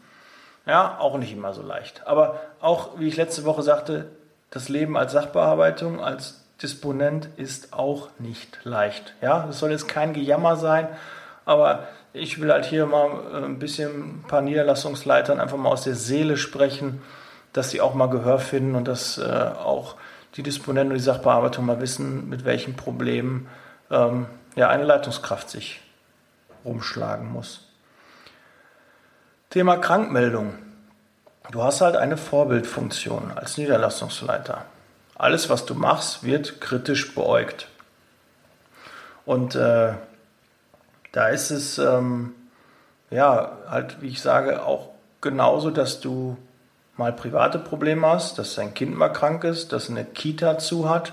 Ja, 0.66 0.98
auch 1.00 1.18
nicht 1.18 1.32
immer 1.32 1.52
so 1.52 1.62
leicht. 1.62 2.06
Aber 2.06 2.40
auch, 2.60 2.98
wie 2.98 3.08
ich 3.08 3.16
letzte 3.16 3.44
Woche 3.44 3.62
sagte, 3.62 4.06
das 4.50 4.68
Leben 4.68 4.96
als 4.96 5.12
Sachbearbeitung, 5.12 6.00
als 6.00 6.44
Disponent 6.62 7.28
ist 7.36 7.72
auch 7.72 8.08
nicht 8.18 8.60
leicht. 8.62 9.14
Ja, 9.20 9.44
das 9.46 9.58
soll 9.58 9.72
jetzt 9.72 9.88
kein 9.88 10.12
Gejammer 10.12 10.56
sein, 10.56 10.88
aber 11.44 11.88
ich 12.12 12.40
will 12.40 12.52
halt 12.52 12.64
hier 12.64 12.86
mal 12.86 13.08
äh, 13.32 13.44
ein 13.44 13.58
bisschen 13.58 14.20
ein 14.20 14.24
paar 14.28 14.40
Niederlassungsleitern 14.40 15.40
einfach 15.40 15.56
mal 15.56 15.70
aus 15.70 15.82
der 15.82 15.96
Seele 15.96 16.36
sprechen, 16.36 17.02
dass 17.54 17.70
sie 17.70 17.80
auch 17.80 17.94
mal 17.94 18.08
Gehör 18.08 18.38
finden 18.38 18.74
und 18.74 18.86
dass 18.86 19.16
äh, 19.16 19.22
auch 19.22 19.94
die 20.36 20.42
Disponenten 20.42 20.92
und 20.92 20.98
die 20.98 21.04
Sachbearbeitung 21.04 21.64
mal 21.64 21.80
wissen, 21.80 22.28
mit 22.28 22.44
welchen 22.44 22.76
Problemen 22.76 23.48
ähm, 23.90 24.26
ja, 24.56 24.68
eine 24.68 24.84
Leitungskraft 24.84 25.48
sich 25.48 25.80
rumschlagen 26.64 27.32
muss. 27.32 27.68
Thema 29.50 29.76
Krankmeldung. 29.76 30.54
Du 31.52 31.62
hast 31.62 31.80
halt 31.80 31.96
eine 31.96 32.16
Vorbildfunktion 32.16 33.30
als 33.34 33.56
Niederlassungsleiter. 33.56 34.64
Alles, 35.14 35.48
was 35.48 35.64
du 35.64 35.74
machst, 35.74 36.24
wird 36.24 36.60
kritisch 36.60 37.14
beäugt. 37.14 37.68
Und 39.24 39.54
äh, 39.54 39.92
da 41.12 41.28
ist 41.28 41.50
es, 41.50 41.78
ähm, 41.78 42.34
ja, 43.10 43.52
halt, 43.68 44.02
wie 44.02 44.08
ich 44.08 44.20
sage, 44.20 44.64
auch 44.64 44.88
genauso, 45.20 45.70
dass 45.70 46.00
du 46.00 46.36
mal 46.96 47.12
private 47.12 47.58
Probleme 47.58 48.06
hast, 48.06 48.38
dass 48.38 48.54
dein 48.54 48.74
Kind 48.74 48.96
mal 48.96 49.08
krank 49.08 49.44
ist, 49.44 49.72
dass 49.72 49.90
eine 49.90 50.04
Kita 50.04 50.58
zu 50.58 50.88
hat, 50.88 51.12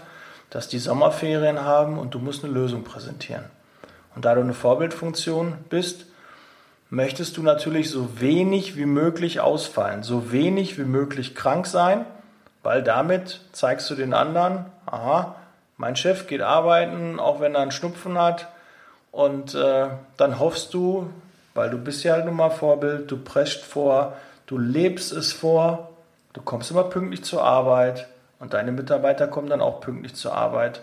dass 0.50 0.68
die 0.68 0.80
Sommerferien 0.80 1.62
haben 1.62 1.98
und 1.98 2.14
du 2.14 2.20
musst 2.20 2.44
eine 2.44 2.54
Lösung 2.54 2.84
präsentieren. 2.84 3.46
Und 4.16 4.26
da 4.26 4.36
du 4.36 4.42
eine 4.42 4.54
Vorbildfunktion 4.54 5.54
bist, 5.70 6.06
möchtest 6.90 7.38
du 7.38 7.42
natürlich 7.42 7.90
so 7.90 8.20
wenig 8.20 8.76
wie 8.76 8.86
möglich 8.86 9.40
ausfallen, 9.40 10.04
so 10.04 10.32
wenig 10.32 10.78
wie 10.78 10.84
möglich 10.84 11.36
krank 11.36 11.66
sein, 11.66 12.06
weil 12.64 12.84
damit 12.84 13.40
zeigst 13.54 13.90
du 13.90 13.96
den 13.96 14.14
anderen, 14.14 14.66
aha, 14.86 15.36
mein 15.78 15.96
Chef 15.96 16.28
geht 16.28 16.42
arbeiten, 16.42 17.20
auch 17.20 17.40
wenn 17.40 17.56
er 17.56 17.62
einen 17.62 17.72
Schnupfen 17.72 18.20
hat. 18.20 18.48
Und 19.12 19.56
äh, 19.56 19.88
dann 20.18 20.40
hoffst 20.40 20.74
du, 20.74 21.10
weil 21.54 21.70
du 21.70 21.78
bist 21.78 22.04
ja 22.04 22.24
nun 22.24 22.36
mal 22.36 22.52
Vorbild, 22.52 23.10
du 23.10 23.18
prescht 23.18 23.64
vor, 23.64 24.14
du 24.52 24.58
lebst 24.58 25.14
es 25.14 25.32
vor, 25.32 25.92
du 26.34 26.42
kommst 26.42 26.72
immer 26.72 26.84
pünktlich 26.84 27.24
zur 27.24 27.42
Arbeit 27.42 28.10
und 28.38 28.54
deine 28.54 28.74
Mitarbeiter 28.74 29.30
kommen 29.30 29.48
dann 29.48 29.62
auch 29.62 29.80
pünktlich 29.80 30.14
zur 30.14 30.34
Arbeit. 30.34 30.82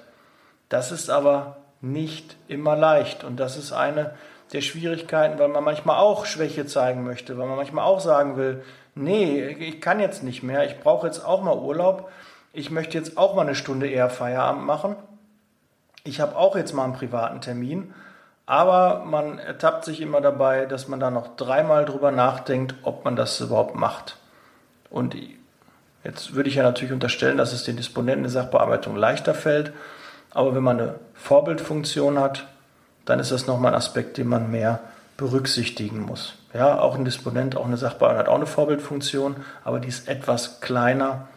Das 0.70 0.90
ist 0.90 1.10
aber 1.10 1.58
nicht 1.82 2.36
immer 2.48 2.76
leicht 2.76 3.24
und 3.24 3.38
das 3.38 3.58
ist 3.58 3.72
eine 3.72 4.14
der 4.54 4.62
Schwierigkeiten, 4.62 5.38
weil 5.38 5.48
man 5.48 5.62
manchmal 5.62 5.98
auch 5.98 6.24
Schwäche 6.24 6.64
zeigen 6.64 7.04
möchte, 7.04 7.36
weil 7.36 7.46
man 7.46 7.58
manchmal 7.58 7.84
auch 7.84 8.00
sagen 8.00 8.38
will, 8.38 8.64
nee, 8.94 9.46
ich 9.46 9.82
kann 9.82 10.00
jetzt 10.00 10.22
nicht 10.22 10.42
mehr, 10.42 10.64
ich 10.64 10.80
brauche 10.80 11.06
jetzt 11.06 11.22
auch 11.22 11.42
mal 11.42 11.58
Urlaub, 11.58 12.10
ich 12.54 12.70
möchte 12.70 12.96
jetzt 12.96 13.18
auch 13.18 13.34
mal 13.34 13.42
eine 13.42 13.54
Stunde 13.54 13.86
eher 13.86 14.08
Feierabend 14.08 14.64
machen, 14.64 14.96
ich 16.04 16.22
habe 16.22 16.36
auch 16.36 16.56
jetzt 16.56 16.72
mal 16.72 16.84
einen 16.84 16.94
privaten 16.94 17.42
Termin, 17.42 17.92
aber 18.48 19.04
man 19.04 19.38
ertappt 19.38 19.84
sich 19.84 20.00
immer 20.00 20.22
dabei, 20.22 20.64
dass 20.64 20.88
man 20.88 20.98
da 20.98 21.10
noch 21.10 21.36
dreimal 21.36 21.84
drüber 21.84 22.10
nachdenkt, 22.10 22.74
ob 22.82 23.04
man 23.04 23.14
das 23.14 23.38
überhaupt 23.42 23.74
macht. 23.74 24.16
Und 24.88 25.14
jetzt 26.02 26.34
würde 26.34 26.48
ich 26.48 26.54
ja 26.54 26.62
natürlich 26.62 26.94
unterstellen, 26.94 27.36
dass 27.36 27.52
es 27.52 27.64
den 27.64 27.76
Disponenten 27.76 28.22
der 28.22 28.32
Sachbearbeitung 28.32 28.96
leichter 28.96 29.34
fällt, 29.34 29.72
aber 30.30 30.54
wenn 30.54 30.62
man 30.62 30.80
eine 30.80 30.94
Vorbildfunktion 31.12 32.18
hat, 32.18 32.46
dann 33.04 33.20
ist 33.20 33.32
das 33.32 33.46
nochmal 33.46 33.72
ein 33.72 33.78
Aspekt, 33.78 34.16
den 34.16 34.28
man 34.28 34.50
mehr 34.50 34.80
berücksichtigen 35.18 36.00
muss. 36.00 36.32
Ja, 36.54 36.80
auch 36.80 36.94
ein 36.94 37.04
Disponent, 37.04 37.54
auch 37.54 37.66
eine 37.66 37.76
Sachbearbeitung 37.76 38.20
hat 38.20 38.28
auch 38.28 38.36
eine 38.36 38.46
Vorbildfunktion, 38.46 39.36
aber 39.62 39.78
die 39.78 39.88
ist 39.88 40.08
etwas 40.08 40.62
kleiner, 40.62 41.28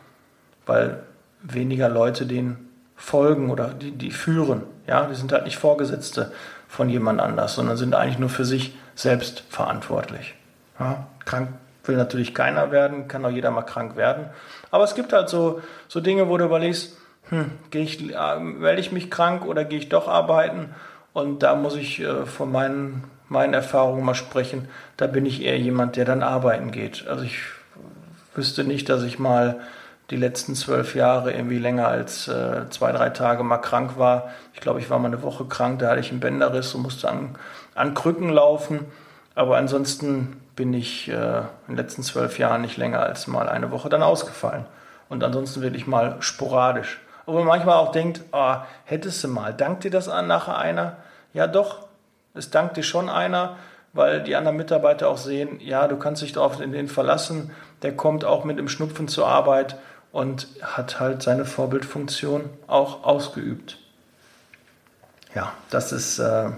weil 0.65 1.03
weniger 1.41 1.89
Leute 1.89 2.25
den 2.25 2.69
folgen 2.95 3.49
oder 3.49 3.73
die, 3.73 3.91
die 3.91 4.11
führen. 4.11 4.63
Ja, 4.87 5.07
die 5.07 5.15
sind 5.15 5.33
halt 5.33 5.43
nicht 5.43 5.57
Vorgesetzte 5.57 6.31
von 6.71 6.87
jemand 6.87 7.19
anders, 7.19 7.55
sondern 7.55 7.75
sind 7.75 7.93
eigentlich 7.95 8.17
nur 8.17 8.29
für 8.29 8.45
sich 8.45 8.73
selbst 8.95 9.43
verantwortlich. 9.49 10.35
Ja, 10.79 11.05
krank 11.25 11.49
will 11.83 11.97
natürlich 11.97 12.33
keiner 12.33 12.71
werden, 12.71 13.09
kann 13.09 13.25
auch 13.25 13.29
jeder 13.29 13.51
mal 13.51 13.63
krank 13.63 13.97
werden. 13.97 14.27
Aber 14.69 14.85
es 14.85 14.95
gibt 14.95 15.11
halt 15.11 15.27
so, 15.27 15.61
so 15.89 15.99
Dinge, 15.99 16.29
wo 16.29 16.37
du 16.37 16.45
überlegst, 16.45 16.95
hm, 17.27 17.51
ich, 17.73 18.13
äh, 18.13 18.39
melde 18.39 18.79
ich 18.79 18.93
mich 18.93 19.11
krank 19.11 19.45
oder 19.45 19.65
gehe 19.65 19.79
ich 19.79 19.89
doch 19.89 20.07
arbeiten? 20.07 20.73
Und 21.11 21.43
da 21.43 21.55
muss 21.55 21.75
ich 21.75 21.99
äh, 21.99 22.25
von 22.25 22.49
meinen, 22.49 23.03
meinen 23.27 23.53
Erfahrungen 23.53 24.05
mal 24.05 24.15
sprechen. 24.15 24.69
Da 24.95 25.07
bin 25.07 25.25
ich 25.25 25.41
eher 25.41 25.59
jemand, 25.59 25.97
der 25.97 26.05
dann 26.05 26.23
arbeiten 26.23 26.71
geht. 26.71 27.05
Also 27.05 27.25
ich 27.25 27.39
wüsste 28.33 28.63
nicht, 28.63 28.87
dass 28.87 29.03
ich 29.03 29.19
mal 29.19 29.59
die 30.11 30.17
letzten 30.17 30.55
zwölf 30.55 30.93
Jahre 30.93 31.31
irgendwie 31.31 31.57
länger 31.57 31.87
als 31.87 32.27
äh, 32.27 32.69
zwei, 32.69 32.91
drei 32.91 33.09
Tage 33.09 33.43
mal 33.43 33.57
krank 33.57 33.97
war. 33.97 34.29
Ich 34.53 34.59
glaube, 34.59 34.79
ich 34.79 34.89
war 34.89 34.99
mal 34.99 35.07
eine 35.07 35.23
Woche 35.23 35.45
krank, 35.45 35.79
da 35.79 35.89
hatte 35.89 36.01
ich 36.01 36.11
einen 36.11 36.19
Bänderriss 36.19 36.75
und 36.75 36.81
musste 36.81 37.09
an, 37.09 37.37
an 37.75 37.93
Krücken 37.93 38.29
laufen. 38.29 38.85
Aber 39.35 39.55
ansonsten 39.55 40.41
bin 40.57 40.73
ich 40.73 41.07
äh, 41.07 41.13
in 41.13 41.45
den 41.69 41.77
letzten 41.77 42.03
zwölf 42.03 42.37
Jahren 42.37 42.61
nicht 42.61 42.75
länger 42.75 42.99
als 42.99 43.25
mal 43.27 43.47
eine 43.47 43.71
Woche 43.71 43.87
dann 43.87 44.03
ausgefallen. 44.03 44.65
Und 45.07 45.23
ansonsten 45.23 45.61
wirklich 45.61 45.87
mal 45.87 46.17
sporadisch. 46.19 46.99
Wo 47.25 47.33
man 47.33 47.45
manchmal 47.45 47.77
auch 47.77 47.91
denkt, 47.91 48.21
oh, 48.33 48.55
hättest 48.83 49.23
du 49.23 49.29
mal, 49.29 49.53
dankt 49.53 49.85
dir 49.85 49.91
das 49.91 50.09
an 50.09 50.27
nachher 50.27 50.57
einer? 50.57 50.97
Ja 51.33 51.47
doch, 51.47 51.87
es 52.33 52.49
dankt 52.49 52.75
dir 52.75 52.83
schon 52.83 53.09
einer, 53.09 53.55
weil 53.93 54.23
die 54.23 54.35
anderen 54.35 54.57
Mitarbeiter 54.57 55.07
auch 55.07 55.17
sehen, 55.17 55.59
ja, 55.61 55.87
du 55.87 55.95
kannst 55.95 56.21
dich 56.21 56.33
darauf 56.33 56.59
in 56.59 56.73
den 56.73 56.87
verlassen, 56.89 57.51
der 57.81 57.95
kommt 57.95 58.25
auch 58.25 58.43
mit 58.43 58.57
dem 58.57 58.67
Schnupfen 58.67 59.07
zur 59.07 59.27
Arbeit 59.27 59.77
und 60.11 60.47
hat 60.61 60.99
halt 60.99 61.21
seine 61.21 61.45
Vorbildfunktion 61.45 62.49
auch 62.67 63.03
ausgeübt. 63.03 63.77
Ja, 65.33 65.53
das 65.69 65.91
ist 65.91 66.19
äh, 66.19 66.49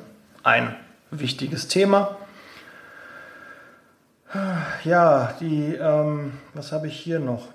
ein 0.44 0.76
wichtiges 1.12 1.68
Thema. 1.68 2.18
Ja, 4.84 5.36
die, 5.40 5.76
ähm, 5.76 6.40
was 6.56 6.72
habe 6.72 6.88
ich 6.88 7.00
hier 7.00 7.20
noch? 7.20 7.50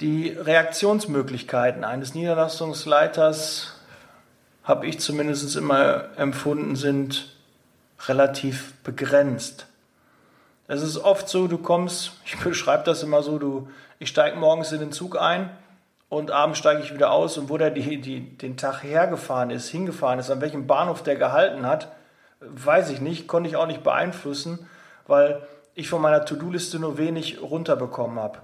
Die 0.00 0.30
Reaktionsmöglichkeiten 0.30 1.84
eines 1.84 2.14
Niederlassungsleiters, 2.14 3.78
habe 4.64 4.86
ich 4.86 5.00
zumindest 5.00 5.54
immer 5.56 6.16
empfunden, 6.16 6.76
sind 6.76 7.34
relativ 8.06 8.72
begrenzt. 8.84 9.66
Es 10.72 10.80
ist 10.80 10.96
oft 10.96 11.28
so, 11.28 11.48
du 11.48 11.58
kommst, 11.58 12.12
ich 12.24 12.38
beschreibe 12.38 12.84
das 12.84 13.02
immer 13.02 13.22
so, 13.22 13.38
du, 13.38 13.68
ich 13.98 14.08
steige 14.08 14.38
morgens 14.38 14.72
in 14.72 14.80
den 14.80 14.90
Zug 14.90 15.20
ein 15.20 15.50
und 16.08 16.30
abends 16.30 16.58
steige 16.58 16.80
ich 16.80 16.94
wieder 16.94 17.12
aus 17.12 17.36
und 17.36 17.50
wo 17.50 17.58
der 17.58 17.70
die, 17.70 18.00
die, 18.00 18.20
den 18.38 18.56
Tag 18.56 18.82
hergefahren 18.82 19.50
ist, 19.50 19.68
hingefahren 19.68 20.18
ist, 20.18 20.30
an 20.30 20.40
welchem 20.40 20.66
Bahnhof 20.66 21.02
der 21.02 21.16
gehalten 21.16 21.66
hat, 21.66 21.92
weiß 22.40 22.88
ich 22.88 23.02
nicht, 23.02 23.28
konnte 23.28 23.50
ich 23.50 23.56
auch 23.56 23.66
nicht 23.66 23.84
beeinflussen, 23.84 24.66
weil 25.06 25.42
ich 25.74 25.90
von 25.90 26.00
meiner 26.00 26.24
To-Do-Liste 26.24 26.78
nur 26.78 26.96
wenig 26.96 27.42
runterbekommen 27.42 28.18
habe 28.18 28.38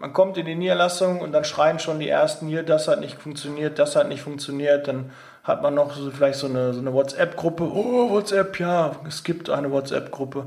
man 0.00 0.12
kommt 0.12 0.36
in 0.38 0.46
die 0.46 0.54
Niederlassung 0.54 1.20
und 1.20 1.32
dann 1.32 1.44
schreien 1.44 1.78
schon 1.78 1.98
die 1.98 2.08
ersten 2.08 2.46
hier, 2.46 2.62
das 2.62 2.86
hat 2.86 3.00
nicht 3.00 3.20
funktioniert, 3.20 3.78
das 3.80 3.96
hat 3.96 4.08
nicht 4.08 4.22
funktioniert. 4.22 4.86
Dann 4.86 5.10
hat 5.42 5.62
man 5.62 5.74
noch 5.74 5.92
so, 5.92 6.10
vielleicht 6.10 6.38
so 6.38 6.46
eine, 6.46 6.72
so 6.72 6.80
eine 6.80 6.92
WhatsApp-Gruppe. 6.92 7.64
Oh, 7.64 8.10
WhatsApp, 8.10 8.60
ja, 8.60 8.92
es 9.06 9.24
gibt 9.24 9.50
eine 9.50 9.72
WhatsApp-Gruppe. 9.72 10.46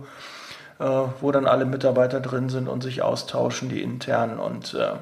Äh, 0.82 0.84
wo 1.22 1.32
dann 1.32 1.46
alle 1.46 1.66
Mitarbeiter 1.66 2.20
drin 2.20 2.50
sind 2.50 2.68
und 2.68 2.82
sich 2.82 3.04
austauschen, 3.04 3.70
die 3.70 3.84
internen. 3.84 4.40
Und 4.40 4.74
äh, 4.74 4.94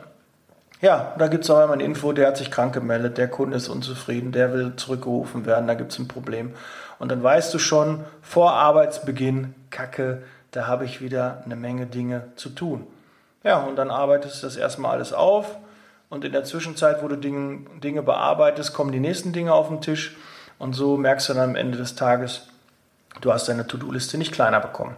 ja, 0.81 1.15
da 1.17 1.27
gibt 1.27 1.45
es 1.45 1.49
auch 1.49 1.63
immer 1.63 1.73
eine 1.73 1.83
Info, 1.83 2.11
der 2.11 2.27
hat 2.27 2.37
sich 2.37 2.51
krank 2.51 2.73
gemeldet, 2.73 3.17
der 3.17 3.29
Kunde 3.29 3.55
ist 3.55 3.69
unzufrieden, 3.69 4.33
der 4.33 4.53
will 4.53 4.73
zurückgerufen 4.75 5.45
werden, 5.45 5.67
da 5.67 5.75
gibt 5.75 5.93
es 5.93 5.99
ein 5.99 6.09
Problem. 6.09 6.53
Und 6.99 7.09
dann 7.09 7.23
weißt 7.23 7.53
du 7.53 7.59
schon 7.59 8.03
vor 8.21 8.51
Arbeitsbeginn, 8.51 9.55
Kacke, 9.69 10.23
da 10.51 10.67
habe 10.67 10.83
ich 10.83 10.99
wieder 10.99 11.43
eine 11.45 11.55
Menge 11.55 11.85
Dinge 11.85 12.23
zu 12.35 12.49
tun. 12.49 12.85
Ja, 13.43 13.59
und 13.59 13.77
dann 13.77 13.89
arbeitest 13.89 14.43
du 14.43 14.47
das 14.47 14.57
erstmal 14.57 14.91
alles 14.91 15.13
auf 15.13 15.55
und 16.09 16.25
in 16.25 16.33
der 16.33 16.43
Zwischenzeit, 16.43 17.01
wo 17.01 17.07
du 17.07 17.15
Dinge, 17.15 17.65
Dinge 17.81 18.03
bearbeitest, 18.03 18.73
kommen 18.73 18.91
die 18.91 18.99
nächsten 18.99 19.31
Dinge 19.31 19.53
auf 19.53 19.69
den 19.69 19.79
Tisch 19.79 20.17
und 20.57 20.73
so 20.73 20.97
merkst 20.97 21.29
du 21.29 21.33
dann 21.35 21.51
am 21.51 21.55
Ende 21.55 21.77
des 21.77 21.95
Tages, 21.95 22.47
du 23.21 23.31
hast 23.31 23.47
deine 23.47 23.65
To-Do-Liste 23.65 24.17
nicht 24.17 24.33
kleiner 24.33 24.59
bekommen. 24.59 24.97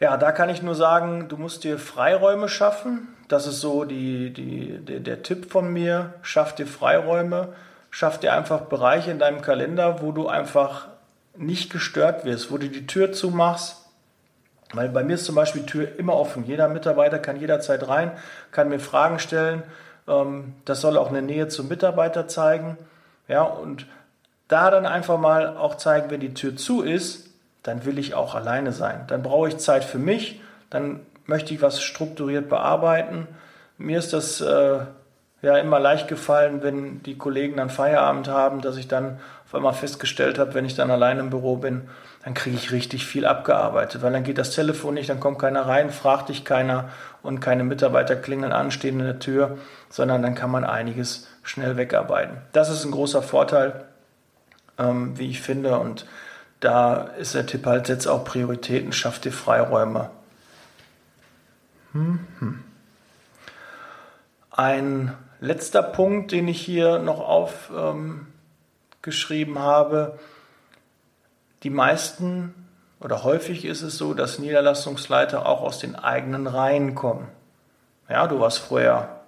Ja, 0.00 0.16
da 0.16 0.30
kann 0.30 0.48
ich 0.48 0.62
nur 0.62 0.76
sagen, 0.76 1.28
du 1.28 1.36
musst 1.36 1.64
dir 1.64 1.78
Freiräume 1.78 2.48
schaffen. 2.48 3.08
Das 3.26 3.46
ist 3.46 3.60
so 3.60 3.84
die, 3.84 4.32
die, 4.32 4.78
der, 4.78 5.00
der 5.00 5.22
Tipp 5.22 5.50
von 5.50 5.72
mir. 5.72 6.14
Schaff 6.22 6.54
dir 6.54 6.66
Freiräume, 6.66 7.48
schaff 7.90 8.20
dir 8.20 8.32
einfach 8.32 8.62
Bereiche 8.62 9.10
in 9.10 9.18
deinem 9.18 9.42
Kalender, 9.42 10.00
wo 10.00 10.12
du 10.12 10.28
einfach 10.28 10.88
nicht 11.36 11.72
gestört 11.72 12.24
wirst, 12.24 12.52
wo 12.52 12.58
du 12.58 12.68
die 12.68 12.86
Tür 12.86 13.12
zumachst. 13.12 13.84
Weil 14.72 14.88
bei 14.88 15.02
mir 15.02 15.14
ist 15.14 15.24
zum 15.24 15.34
Beispiel 15.34 15.62
die 15.62 15.70
Tür 15.70 15.98
immer 15.98 16.14
offen. 16.14 16.44
Jeder 16.44 16.68
Mitarbeiter 16.68 17.18
kann 17.18 17.40
jederzeit 17.40 17.88
rein, 17.88 18.12
kann 18.52 18.68
mir 18.68 18.80
Fragen 18.80 19.18
stellen. 19.18 19.62
Ähm, 20.06 20.54
das 20.64 20.80
soll 20.80 20.96
auch 20.96 21.08
eine 21.08 21.22
Nähe 21.22 21.48
zum 21.48 21.68
Mitarbeiter 21.68 22.28
zeigen. 22.28 22.76
Ja, 23.26 23.42
und 23.42 23.86
da 24.46 24.70
dann 24.70 24.86
einfach 24.86 25.18
mal 25.18 25.56
auch 25.56 25.76
zeigen, 25.76 26.10
wenn 26.10 26.20
die 26.20 26.34
Tür 26.34 26.56
zu 26.56 26.82
ist, 26.82 27.27
dann 27.62 27.84
will 27.84 27.98
ich 27.98 28.14
auch 28.14 28.34
alleine 28.34 28.72
sein. 28.72 29.04
Dann 29.08 29.22
brauche 29.22 29.48
ich 29.48 29.58
Zeit 29.58 29.84
für 29.84 29.98
mich, 29.98 30.40
dann 30.70 31.00
möchte 31.26 31.54
ich 31.54 31.62
was 31.62 31.82
strukturiert 31.82 32.48
bearbeiten. 32.48 33.28
Mir 33.76 33.98
ist 33.98 34.12
das 34.12 34.40
äh, 34.40 34.78
ja 35.42 35.56
immer 35.58 35.78
leicht 35.78 36.08
gefallen, 36.08 36.62
wenn 36.62 37.02
die 37.02 37.16
Kollegen 37.16 37.56
dann 37.56 37.70
Feierabend 37.70 38.28
haben, 38.28 38.60
dass 38.60 38.76
ich 38.76 38.88
dann 38.88 39.18
auf 39.46 39.54
einmal 39.54 39.72
festgestellt 39.72 40.38
habe, 40.38 40.54
wenn 40.54 40.64
ich 40.64 40.74
dann 40.74 40.90
allein 40.90 41.18
im 41.18 41.30
Büro 41.30 41.56
bin, 41.56 41.88
dann 42.24 42.34
kriege 42.34 42.56
ich 42.56 42.72
richtig 42.72 43.06
viel 43.06 43.24
abgearbeitet, 43.24 44.02
weil 44.02 44.12
dann 44.12 44.24
geht 44.24 44.36
das 44.36 44.50
Telefon 44.50 44.94
nicht, 44.94 45.08
dann 45.08 45.20
kommt 45.20 45.38
keiner 45.38 45.66
rein, 45.66 45.90
fragt 45.90 46.28
dich 46.28 46.44
keiner 46.44 46.90
und 47.22 47.40
keine 47.40 47.64
Mitarbeiter 47.64 48.16
klingeln 48.16 48.52
an, 48.52 48.70
stehen 48.70 49.00
in 49.00 49.06
der 49.06 49.20
Tür, 49.20 49.56
sondern 49.88 50.22
dann 50.22 50.34
kann 50.34 50.50
man 50.50 50.64
einiges 50.64 51.28
schnell 51.42 51.78
wegarbeiten. 51.78 52.36
Das 52.52 52.68
ist 52.68 52.84
ein 52.84 52.90
großer 52.90 53.22
Vorteil, 53.22 53.84
ähm, 54.78 55.18
wie 55.18 55.30
ich 55.30 55.40
finde, 55.40 55.78
und 55.78 56.04
da 56.60 57.02
ist 57.02 57.34
der 57.34 57.46
Tipp 57.46 57.66
halt, 57.66 57.86
setz 57.86 58.06
auch 58.06 58.24
Prioritäten, 58.24 58.92
schaff 58.92 59.20
dir 59.20 59.32
Freiräume. 59.32 60.10
Hm, 61.92 62.26
hm. 62.38 62.64
Ein 64.50 65.14
letzter 65.40 65.82
Punkt, 65.82 66.32
den 66.32 66.48
ich 66.48 66.60
hier 66.60 66.98
noch 66.98 67.20
aufgeschrieben 67.20 68.26
ähm, 69.56 69.62
habe. 69.62 70.18
Die 71.62 71.70
meisten 71.70 72.54
oder 73.00 73.22
häufig 73.22 73.64
ist 73.64 73.82
es 73.82 73.96
so, 73.96 74.14
dass 74.14 74.40
Niederlassungsleiter 74.40 75.46
auch 75.46 75.62
aus 75.62 75.78
den 75.78 75.94
eigenen 75.94 76.48
Reihen 76.48 76.94
kommen. 76.96 77.28
Ja, 78.08 78.26
du 78.26 78.40
warst 78.40 78.58
vorher 78.58 79.20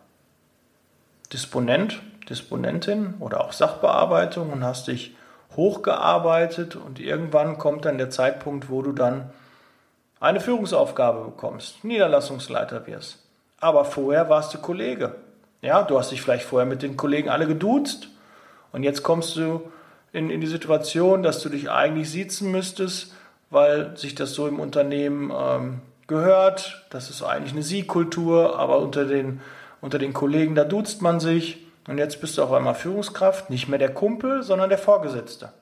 Disponent, 1.33 2.01
Disponentin 2.29 3.15
oder 3.21 3.45
auch 3.45 3.53
Sachbearbeitung 3.53 4.51
und 4.51 4.65
hast 4.65 4.89
dich 4.89 5.15
hochgearbeitet 5.57 6.77
und 6.77 7.01
irgendwann 7.01 7.59
kommt 7.59 7.85
dann 7.85 7.99
der 7.99 8.11
Zeitpunkt, 8.11 8.71
wo 8.71 8.83
du 8.83 8.93
dann 8.93 9.31
eine 10.21 10.41
Führungsaufgabe 10.41 11.25
bekommst, 11.25 11.85
Niederlassungsleiter 11.85 12.87
wirst. 12.87 13.19
Aber 13.59 13.85
vorher 13.85 14.29
warst 14.29 14.55
du 14.55 14.59
Kollege. 14.59 15.15
Ja, 15.63 15.83
du 15.83 15.99
hast 15.99 16.11
dich 16.11 16.23
vielleicht 16.23 16.45
vorher 16.45 16.67
mit 16.67 16.83
den 16.83 16.97
Kollegen 16.97 17.29
alle 17.29 17.47
geduzt 17.47 18.09
und 18.73 18.83
jetzt 18.83 19.03
kommst 19.03 19.37
du 19.37 19.63
in, 20.13 20.31
in 20.31 20.41
die 20.41 20.47
Situation, 20.47 21.23
dass 21.23 21.41
du 21.41 21.49
dich 21.49 21.71
eigentlich 21.71 22.11
siezen 22.11 22.51
müsstest, 22.51 23.13
weil 23.51 23.97
sich 23.97 24.15
das 24.15 24.33
so 24.33 24.47
im 24.47 24.61
Unternehmen 24.61 25.33
ähm, 25.37 25.81
gehört. 26.07 26.87
Das 26.91 27.11
ist 27.11 27.23
eigentlich 27.23 27.53
eine 27.53 27.63
Sie-Kultur, 27.63 28.59
aber 28.59 28.79
unter 28.79 29.05
den, 29.05 29.41
unter 29.81 29.99
den 29.99 30.13
Kollegen, 30.13 30.55
da 30.55 30.65
duzt 30.65 31.03
man 31.03 31.21
sich. 31.21 31.67
Und 31.89 31.99
jetzt 31.99 32.21
bist 32.21 32.37
du 32.37 32.43
auf 32.43 32.53
einmal 32.53 32.75
Führungskraft, 32.75 33.51
nicht 33.51 33.69
mehr 33.69 33.79
der 33.79 33.95
Kumpel, 33.95 34.43
sondern 34.43 34.69
der 34.69 34.79
Vorgesetzte. 34.79 35.53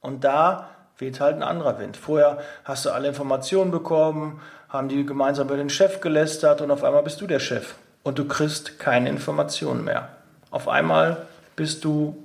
Und 0.00 0.24
da 0.24 0.68
weht 0.98 1.20
halt 1.20 1.36
ein 1.36 1.42
anderer 1.42 1.78
Wind. 1.78 1.96
Vorher 1.96 2.38
hast 2.64 2.84
du 2.84 2.90
alle 2.90 3.08
Informationen 3.08 3.70
bekommen, 3.70 4.40
haben 4.68 4.88
die 4.88 5.04
gemeinsam 5.06 5.48
über 5.48 5.56
den 5.56 5.70
Chef 5.70 6.00
gelästert 6.00 6.60
und 6.60 6.70
auf 6.70 6.84
einmal 6.84 7.02
bist 7.02 7.20
du 7.20 7.26
der 7.26 7.38
Chef 7.38 7.74
und 8.02 8.18
du 8.18 8.26
kriegst 8.26 8.78
keine 8.78 9.08
Informationen 9.08 9.84
mehr. 9.84 10.08
Auf 10.50 10.68
einmal 10.68 11.26
bist 11.54 11.84
du 11.84 12.16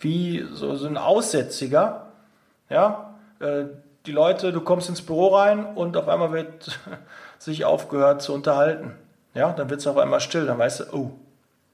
wie 0.00 0.46
so, 0.52 0.70
ein 0.86 0.96
Aussätziger, 0.96 2.06
ja, 2.68 3.14
äh, 3.40 3.64
die 4.06 4.12
Leute, 4.12 4.52
du 4.52 4.60
kommst 4.60 4.88
ins 4.88 5.00
Büro 5.00 5.28
rein 5.28 5.64
und 5.64 5.96
auf 5.96 6.08
einmal 6.08 6.32
wird 6.32 6.78
sich 7.38 7.64
aufgehört 7.64 8.22
zu 8.22 8.34
unterhalten. 8.34 8.92
Ja, 9.34 9.52
dann 9.52 9.70
wird 9.70 9.80
es 9.80 9.86
auf 9.86 9.96
einmal 9.96 10.20
still, 10.20 10.46
dann 10.46 10.58
weißt 10.58 10.80
du, 10.80 10.84
oh, 10.92 11.10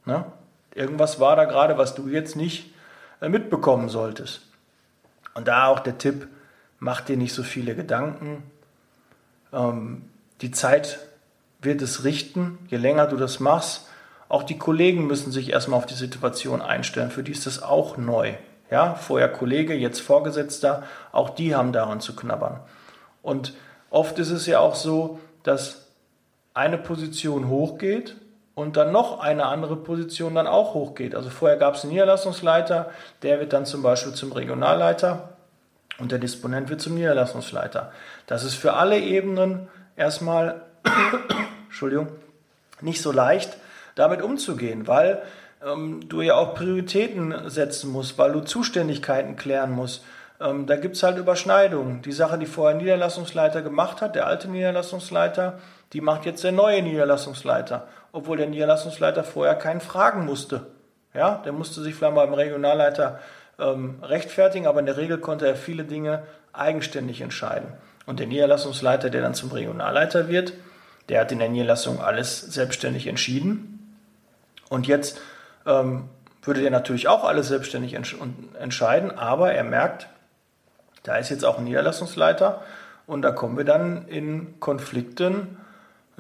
ne? 0.05 0.25
Irgendwas 0.75 1.21
war 1.21 1.37
da 1.37 1.45
gerade, 1.45 1.79
was 1.79 1.95
du 1.95 2.09
jetzt 2.09 2.37
nicht 2.37 2.73
äh, 3.21 3.29
mitbekommen 3.29 3.89
solltest. 3.89 4.43
Und 5.35 5.49
da 5.49 5.67
auch 5.67 5.81
der 5.81 5.99
Tipp, 5.99 6.29
mach 6.79 7.01
dir 7.01 7.17
nicht 7.17 7.35
so 7.35 7.43
viele 7.43 7.75
Gedanken. 7.75 8.43
Ähm, 9.53 10.03
die 10.41 10.51
Zeit 10.51 10.99
wird 11.61 11.83
es 11.83 12.05
richten, 12.05 12.59
je 12.69 12.79
länger 12.79 13.07
du 13.07 13.17
das 13.17 13.41
machst. 13.41 13.87
Auch 14.29 14.43
die 14.43 14.59
Kollegen 14.59 15.07
müssen 15.07 15.33
sich 15.33 15.51
erstmal 15.51 15.79
auf 15.79 15.87
die 15.87 15.95
Situation 15.95 16.63
einstellen. 16.63 17.11
Für 17.11 17.23
die 17.23 17.33
ist 17.33 17.47
das 17.47 17.63
auch 17.63 17.97
neu. 17.97 18.35
Ja, 18.71 18.95
vorher 18.95 19.29
Kollege, 19.29 19.75
jetzt 19.75 20.01
Vorgesetzter, 20.01 20.85
auch 21.11 21.31
die 21.31 21.57
haben 21.57 21.73
daran 21.73 22.01
zu 22.01 22.15
knabbern. 22.15 22.61
Und 23.23 23.55
oft 23.91 24.19
ist 24.21 24.31
es 24.31 24.47
ja 24.47 24.61
auch 24.61 24.77
so, 24.77 25.19
dass 25.43 25.89
eine 26.55 26.79
Position 26.79 27.49
hochgeht 27.49 28.15
und 28.61 28.77
dann 28.77 28.93
noch 28.93 29.21
eine 29.21 29.47
andere 29.47 29.77
Position 29.77 30.35
dann 30.35 30.47
auch 30.47 30.75
hochgeht. 30.75 31.15
Also 31.15 31.31
vorher 31.31 31.57
gab 31.57 31.75
es 31.75 31.83
einen 31.83 31.93
Niederlassungsleiter, 31.93 32.91
der 33.23 33.41
wird 33.41 33.53
dann 33.53 33.67
zum 33.67 33.83
Beispiel 33.83 34.13
zum 34.13 34.33
Regionalleiter 34.33 35.31
und 35.99 36.13
der 36.13 36.19
Disponent 36.19 36.69
wird 36.69 36.81
zum 36.81 36.95
Niederlassungsleiter. 36.95 37.93
Das 38.27 38.45
ist 38.45 38.55
für 38.55 38.75
alle 38.75 38.99
Ebenen 38.99 39.69
erstmal 39.97 40.63
Entschuldigung, 41.69 42.09
nicht 42.81 43.03
so 43.03 43.13
leicht, 43.13 43.57
damit 43.95 44.23
umzugehen, 44.23 44.87
weil 44.87 45.23
ähm, 45.65 46.09
du 46.09 46.23
ja 46.23 46.35
auch 46.35 46.55
Prioritäten 46.55 47.49
setzen 47.49 47.91
musst, 47.91 48.19
weil 48.19 48.33
du 48.33 48.41
Zuständigkeiten 48.41 49.37
klären 49.37 49.73
musst. 49.73 50.05
Ähm, 50.41 50.67
da 50.67 50.77
gibt 50.77 50.97
es 50.97 51.03
halt 51.03 51.19
Überschneidungen. 51.19 52.03
Die 52.03 52.13
Sache, 52.13 52.39
die 52.39 52.47
vorher 52.47 52.77
Niederlassungsleiter 52.77 53.63
gemacht 53.63 54.01
hat, 54.01 54.15
der 54.15 54.27
alte 54.27 54.49
Niederlassungsleiter, 54.49 55.59
die 55.93 56.01
macht 56.01 56.25
jetzt 56.25 56.45
der 56.45 56.53
neue 56.53 56.83
Niederlassungsleiter, 56.83 57.87
obwohl 58.13 58.37
der 58.37 58.47
Niederlassungsleiter 58.47 59.25
vorher 59.25 59.55
keinen 59.55 59.81
fragen 59.81 60.25
musste. 60.25 60.67
Ja, 61.15 61.43
der 61.45 61.53
musste 61.53 61.83
sich 61.83 61.95
vielleicht 61.95 62.15
mal 62.15 62.27
beim 62.27 62.35
Regionalleiter 62.35 63.21
ähm, 63.59 63.99
rechtfertigen, 64.03 64.67
aber 64.67 64.81
in 64.81 64.87
der 64.87 64.97
Regel 64.97 65.19
konnte 65.19 65.47
er 65.47 65.57
viele 65.57 65.85
Dinge 65.85 66.23
eigenständig 66.53 67.21
entscheiden. 67.21 67.73
Und 68.07 68.21
der 68.21 68.27
Niederlassungsleiter, 68.27 69.11
der 69.11 69.23
dann 69.23 69.35
zum 69.35 69.51
Regionalleiter 69.51 70.29
wird, 70.29 70.53
der 71.09 71.21
hat 71.21 71.33
in 71.33 71.39
der 71.39 71.49
Niederlassung 71.49 72.01
alles 72.01 72.41
selbstständig 72.41 73.07
entschieden. 73.07 73.97
Und 74.69 74.87
jetzt 74.87 75.21
ähm, 75.67 76.09
würde 76.43 76.63
der 76.63 76.71
natürlich 76.71 77.09
auch 77.09 77.25
alles 77.25 77.49
selbstständig 77.49 77.95
entsch 77.95 78.17
entscheiden, 78.59 79.11
aber 79.11 79.53
er 79.53 79.65
merkt, 79.65 80.09
da 81.03 81.17
ist 81.17 81.31
jetzt 81.31 81.45
auch 81.45 81.59
ein 81.59 81.65
Niederlassungsleiter 81.65 82.63
und 83.07 83.23
da 83.23 83.33
kommen 83.33 83.57
wir 83.57 83.65
dann 83.65 84.07
in 84.07 84.61
Konflikten, 84.61 85.59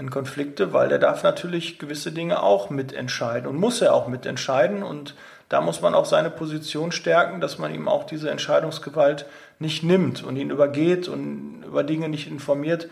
in 0.00 0.10
Konflikte, 0.10 0.72
weil 0.72 0.88
der 0.88 0.98
darf 0.98 1.22
natürlich 1.22 1.78
gewisse 1.78 2.10
Dinge 2.10 2.42
auch 2.42 2.70
mitentscheiden 2.70 3.48
und 3.48 3.56
muss 3.56 3.80
er 3.82 3.94
auch 3.94 4.08
mitentscheiden 4.08 4.82
und 4.82 5.14
da 5.48 5.60
muss 5.60 5.82
man 5.82 5.94
auch 5.94 6.06
seine 6.06 6.30
Position 6.30 6.90
stärken, 6.90 7.40
dass 7.40 7.58
man 7.58 7.74
ihm 7.74 7.86
auch 7.86 8.04
diese 8.04 8.30
Entscheidungsgewalt 8.30 9.26
nicht 9.58 9.82
nimmt 9.82 10.22
und 10.22 10.36
ihn 10.36 10.50
übergeht 10.50 11.06
und 11.06 11.64
über 11.66 11.84
Dinge 11.84 12.08
nicht 12.08 12.28
informiert, 12.28 12.88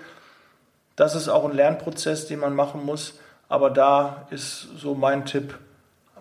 das 0.97 1.15
ist 1.15 1.29
auch 1.29 1.45
ein 1.45 1.55
Lernprozess, 1.55 2.27
den 2.27 2.41
man 2.41 2.57
machen 2.57 2.85
muss. 2.85 3.21
Aber 3.49 3.71
da 3.71 4.27
ist 4.31 4.67
so 4.77 4.97
mein 4.97 5.25
Tipp, 5.25 5.57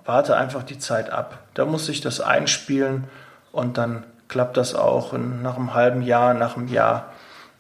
warte 0.06 0.38
einfach 0.38 0.62
die 0.62 0.78
Zeit 0.78 1.10
ab. 1.10 1.40
Da 1.56 1.66
muss 1.66 1.88
sich 1.88 2.00
das 2.00 2.22
einspielen 2.22 3.06
und 3.52 3.80
dann 3.80 4.04
klappt 4.28 4.56
das 4.56 4.76
auch. 4.76 5.14
Und 5.14 5.42
nach 5.42 5.56
einem 5.56 5.74
halben 5.74 6.04
Jahr, 6.04 6.36
nach 6.36 6.56
einem 6.56 6.68
Jahr 6.68 7.12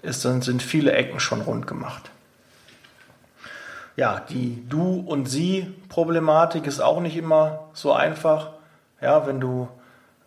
ist, 0.03 0.25
dann 0.25 0.43
sind 0.43 0.61
viele 0.61 0.91
Ecken 0.91 1.19
schon 1.19 1.41
rund 1.41 1.65
gemacht. 1.65 2.11
Ja, 3.97 4.21
die 4.29 4.63
Du- 4.69 5.03
und 5.05 5.27
Sie-Problematik 5.27 6.65
ist 6.67 6.79
auch 6.79 7.01
nicht 7.01 7.17
immer 7.17 7.65
so 7.73 7.91
einfach. 7.91 8.51
Ja, 9.01 9.27
wenn 9.27 9.41
du 9.41 9.67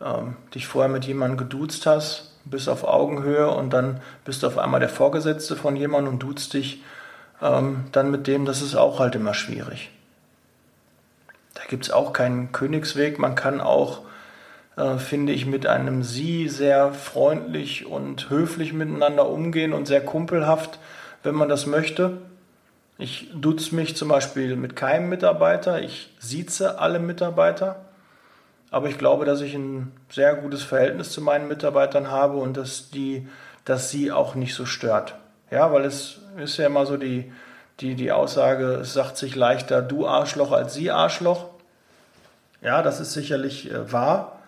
ähm, 0.02 0.36
dich 0.54 0.66
vorher 0.66 0.90
mit 0.90 1.06
jemandem 1.06 1.38
geduzt 1.38 1.86
hast 1.86 2.30
bist 2.44 2.68
auf 2.68 2.84
Augenhöhe 2.84 3.50
und 3.50 3.72
dann 3.72 4.00
bist 4.24 4.42
du 4.42 4.46
auf 4.46 4.58
einmal 4.58 4.80
der 4.80 4.88
Vorgesetzte 4.88 5.56
von 5.56 5.76
jemandem 5.76 6.14
und 6.14 6.22
duzt 6.22 6.54
dich 6.54 6.82
ähm, 7.42 7.84
dann 7.92 8.10
mit 8.10 8.26
dem, 8.26 8.44
das 8.44 8.62
ist 8.62 8.74
auch 8.74 8.98
halt 8.98 9.14
immer 9.14 9.34
schwierig. 9.34 9.90
Da 11.54 11.62
gibt 11.68 11.84
es 11.84 11.90
auch 11.90 12.12
keinen 12.12 12.52
Königsweg. 12.52 13.18
Man 13.18 13.34
kann 13.34 13.60
auch, 13.60 14.02
äh, 14.76 14.96
finde 14.96 15.32
ich, 15.32 15.46
mit 15.46 15.66
einem 15.66 16.02
Sie 16.02 16.48
sehr 16.48 16.92
freundlich 16.92 17.86
und 17.86 18.30
höflich 18.30 18.72
miteinander 18.72 19.28
umgehen 19.28 19.72
und 19.72 19.86
sehr 19.86 20.04
kumpelhaft, 20.04 20.78
wenn 21.22 21.34
man 21.34 21.48
das 21.48 21.66
möchte. 21.66 22.18
Ich 23.00 23.30
duze 23.34 23.74
mich 23.74 23.96
zum 23.96 24.08
Beispiel 24.08 24.56
mit 24.56 24.76
keinem 24.76 25.08
Mitarbeiter, 25.08 25.80
ich 25.80 26.10
sieze 26.18 26.78
alle 26.78 26.98
Mitarbeiter, 26.98 27.86
aber 28.70 28.90
ich 28.90 28.98
glaube, 28.98 29.24
dass 29.24 29.40
ich 29.40 29.54
ein 29.54 29.92
sehr 30.10 30.34
gutes 30.34 30.62
Verhältnis 30.62 31.10
zu 31.10 31.22
meinen 31.22 31.48
Mitarbeitern 31.48 32.10
habe 32.10 32.36
und 32.36 32.58
dass 32.58 32.90
die, 32.90 33.26
dass 33.64 33.90
sie 33.90 34.12
auch 34.12 34.34
nicht 34.34 34.54
so 34.54 34.66
stört. 34.66 35.14
Ja, 35.50 35.72
weil 35.72 35.86
es 35.86 36.18
ist 36.36 36.58
ja 36.58 36.66
immer 36.66 36.84
so 36.84 36.98
die, 36.98 37.32
die, 37.80 37.94
die 37.94 38.12
Aussage, 38.12 38.74
es 38.74 38.92
sagt 38.92 39.16
sich 39.16 39.34
leichter 39.34 39.80
du 39.80 40.06
Arschloch 40.06 40.52
als 40.52 40.74
sie 40.74 40.90
Arschloch. 40.90 41.46
Ja, 42.60 42.82
das 42.82 43.00
ist 43.00 43.14
sicherlich 43.14 43.70
äh, 43.70 43.90
wahr, 43.90 44.40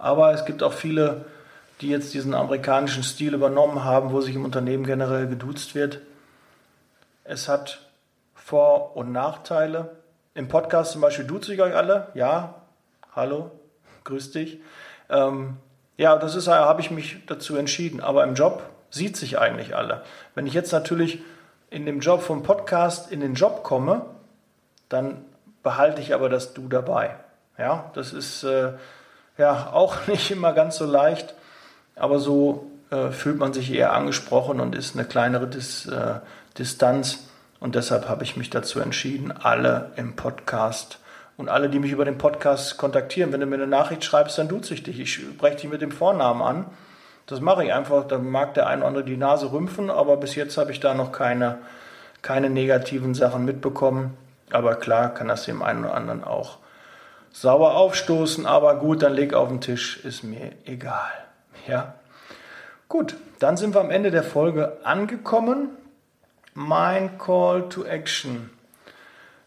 aber 0.00 0.32
es 0.32 0.46
gibt 0.46 0.64
auch 0.64 0.72
viele, 0.72 1.26
die 1.80 1.90
jetzt 1.90 2.12
diesen 2.12 2.34
amerikanischen 2.34 3.04
Stil 3.04 3.34
übernommen 3.34 3.84
haben, 3.84 4.10
wo 4.10 4.20
sich 4.20 4.34
im 4.34 4.44
Unternehmen 4.44 4.84
generell 4.84 5.28
geduzt 5.28 5.76
wird. 5.76 6.00
Es 7.22 7.48
hat 7.48 7.86
vor- 8.50 8.96
und 8.96 9.12
Nachteile. 9.12 9.90
Im 10.34 10.48
Podcast 10.48 10.90
zum 10.90 11.00
Beispiel 11.00 11.24
duze 11.24 11.54
ich 11.54 11.62
euch 11.62 11.72
alle. 11.72 12.08
Ja, 12.14 12.56
hallo, 13.14 13.52
grüß 14.02 14.32
dich. 14.32 14.58
Ähm, 15.08 15.58
ja, 15.96 16.16
das 16.16 16.34
ist, 16.34 16.48
habe 16.48 16.80
ich 16.80 16.90
mich 16.90 17.24
dazu 17.26 17.56
entschieden. 17.56 18.00
Aber 18.00 18.24
im 18.24 18.34
Job 18.34 18.64
sieht 18.90 19.16
sich 19.16 19.38
eigentlich 19.38 19.76
alle. 19.76 20.02
Wenn 20.34 20.48
ich 20.48 20.52
jetzt 20.54 20.72
natürlich 20.72 21.22
in 21.70 21.86
dem 21.86 22.00
Job 22.00 22.22
vom 22.22 22.42
Podcast 22.42 23.12
in 23.12 23.20
den 23.20 23.34
Job 23.34 23.62
komme, 23.62 24.04
dann 24.88 25.24
behalte 25.62 26.00
ich 26.00 26.12
aber 26.12 26.28
das 26.28 26.52
Du 26.52 26.66
dabei. 26.66 27.14
Ja, 27.56 27.92
das 27.94 28.12
ist 28.12 28.42
äh, 28.42 28.72
ja 29.38 29.70
auch 29.72 29.94
nicht 30.08 30.28
immer 30.32 30.54
ganz 30.54 30.76
so 30.76 30.86
leicht, 30.86 31.36
aber 31.94 32.18
so 32.18 32.68
äh, 32.90 33.12
fühlt 33.12 33.38
man 33.38 33.52
sich 33.52 33.72
eher 33.72 33.92
angesprochen 33.92 34.58
und 34.58 34.74
ist 34.74 34.96
eine 34.96 35.04
kleinere 35.04 35.46
Dis, 35.46 35.86
äh, 35.86 36.14
Distanz. 36.58 37.29
Und 37.60 37.74
deshalb 37.74 38.08
habe 38.08 38.24
ich 38.24 38.36
mich 38.38 38.48
dazu 38.48 38.80
entschieden, 38.80 39.32
alle 39.32 39.92
im 39.96 40.16
Podcast 40.16 40.98
und 41.36 41.50
alle, 41.50 41.68
die 41.68 41.78
mich 41.78 41.92
über 41.92 42.06
den 42.06 42.18
Podcast 42.18 42.78
kontaktieren, 42.78 43.32
wenn 43.32 43.40
du 43.40 43.46
mir 43.46 43.56
eine 43.56 43.66
Nachricht 43.66 44.02
schreibst, 44.02 44.38
dann 44.38 44.48
duze 44.48 44.74
ich 44.74 44.82
dich. 44.82 44.98
Ich 44.98 45.14
spreche 45.14 45.56
dich 45.56 45.70
mit 45.70 45.82
dem 45.82 45.92
Vornamen 45.92 46.42
an. 46.42 46.66
Das 47.26 47.40
mache 47.40 47.64
ich 47.64 47.72
einfach. 47.72 48.08
Da 48.08 48.18
mag 48.18 48.54
der 48.54 48.66
eine 48.66 48.78
oder 48.78 48.88
andere 48.88 49.04
die 49.04 49.16
Nase 49.16 49.52
rümpfen, 49.52 49.90
aber 49.90 50.16
bis 50.16 50.34
jetzt 50.34 50.56
habe 50.56 50.72
ich 50.72 50.80
da 50.80 50.94
noch 50.94 51.12
keine, 51.12 51.58
keine 52.22 52.48
negativen 52.48 53.14
Sachen 53.14 53.44
mitbekommen. 53.44 54.16
Aber 54.50 54.74
klar 54.74 55.14
kann 55.14 55.28
das 55.28 55.44
dem 55.44 55.62
einen 55.62 55.84
oder 55.84 55.94
anderen 55.94 56.24
auch 56.24 56.58
sauer 57.30 57.76
aufstoßen. 57.76 58.46
Aber 58.46 58.76
gut, 58.76 59.02
dann 59.02 59.12
leg 59.12 59.34
auf 59.34 59.48
den 59.48 59.60
Tisch, 59.60 60.02
ist 60.04 60.24
mir 60.24 60.52
egal. 60.64 61.12
Ja. 61.68 61.94
Gut, 62.88 63.16
dann 63.38 63.56
sind 63.56 63.74
wir 63.74 63.80
am 63.80 63.90
Ende 63.90 64.10
der 64.10 64.24
Folge 64.24 64.78
angekommen 64.82 65.68
mein 66.54 67.18
Call 67.18 67.68
to 67.68 67.84
Action. 67.84 68.50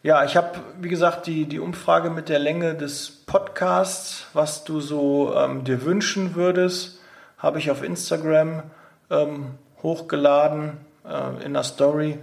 Ja, 0.01 0.25
ich 0.25 0.35
habe, 0.35 0.59
wie 0.79 0.89
gesagt, 0.89 1.27
die, 1.27 1.45
die 1.45 1.59
Umfrage 1.59 2.09
mit 2.09 2.27
der 2.27 2.39
Länge 2.39 2.75
des 2.75 3.09
Podcasts, 3.25 4.27
was 4.33 4.65
du 4.65 4.81
so 4.81 5.33
ähm, 5.35 5.63
dir 5.63 5.85
wünschen 5.85 6.35
würdest, 6.35 6.99
habe 7.37 7.59
ich 7.59 7.71
auf 7.71 7.83
Instagram 7.83 8.63
ähm, 9.09 9.51
hochgeladen 9.81 10.77
äh, 11.07 11.45
in 11.45 11.53
der 11.53 11.63
Story. 11.63 12.19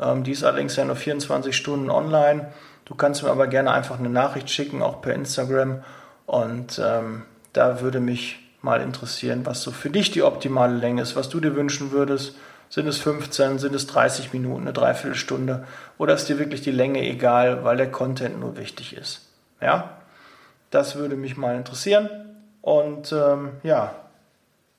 Ähm, 0.00 0.24
die 0.24 0.32
ist 0.32 0.42
allerdings 0.42 0.76
ja 0.76 0.84
nur 0.84 0.96
24 0.96 1.56
Stunden 1.56 1.90
online. 1.90 2.52
Du 2.84 2.94
kannst 2.96 3.22
mir 3.22 3.30
aber 3.30 3.46
gerne 3.46 3.72
einfach 3.72 3.98
eine 3.98 4.10
Nachricht 4.10 4.50
schicken, 4.50 4.82
auch 4.82 5.00
per 5.00 5.14
Instagram. 5.14 5.84
Und 6.26 6.80
ähm, 6.84 7.22
da 7.52 7.80
würde 7.80 8.00
mich 8.00 8.40
mal 8.62 8.80
interessieren, 8.80 9.46
was 9.46 9.62
so 9.62 9.70
für 9.70 9.90
dich 9.90 10.10
die 10.10 10.22
optimale 10.22 10.76
Länge 10.76 11.02
ist, 11.02 11.16
was 11.16 11.28
du 11.28 11.40
dir 11.40 11.54
wünschen 11.54 11.92
würdest. 11.92 12.36
Sind 12.70 12.86
es 12.86 12.98
15, 12.98 13.58
sind 13.58 13.74
es 13.74 13.88
30 13.88 14.32
Minuten, 14.32 14.62
eine 14.62 14.72
Dreiviertelstunde? 14.72 15.66
Oder 15.98 16.14
ist 16.14 16.28
dir 16.28 16.38
wirklich 16.38 16.62
die 16.62 16.70
Länge 16.70 17.00
egal, 17.00 17.64
weil 17.64 17.76
der 17.76 17.90
Content 17.90 18.38
nur 18.38 18.56
wichtig 18.56 18.96
ist? 18.96 19.26
Ja, 19.60 19.98
das 20.70 20.94
würde 20.94 21.16
mich 21.16 21.36
mal 21.36 21.56
interessieren. 21.56 22.08
Und 22.62 23.10
ähm, 23.12 23.54
ja, 23.64 23.96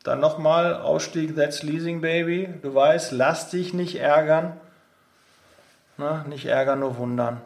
dann 0.03 0.21
nochmal 0.21 0.75
Ausstieg 0.75 1.35
That's 1.35 1.63
Leasing 1.63 1.99
Baby. 1.99 2.53
Du 2.61 2.73
weißt, 2.73 3.11
lass 3.11 3.49
dich 3.49 3.73
nicht 3.73 3.99
ärgern. 3.99 4.53
Na, 5.97 6.23
nicht 6.29 6.45
ärgern, 6.45 6.79
nur 6.79 6.97
wundern. 6.97 7.41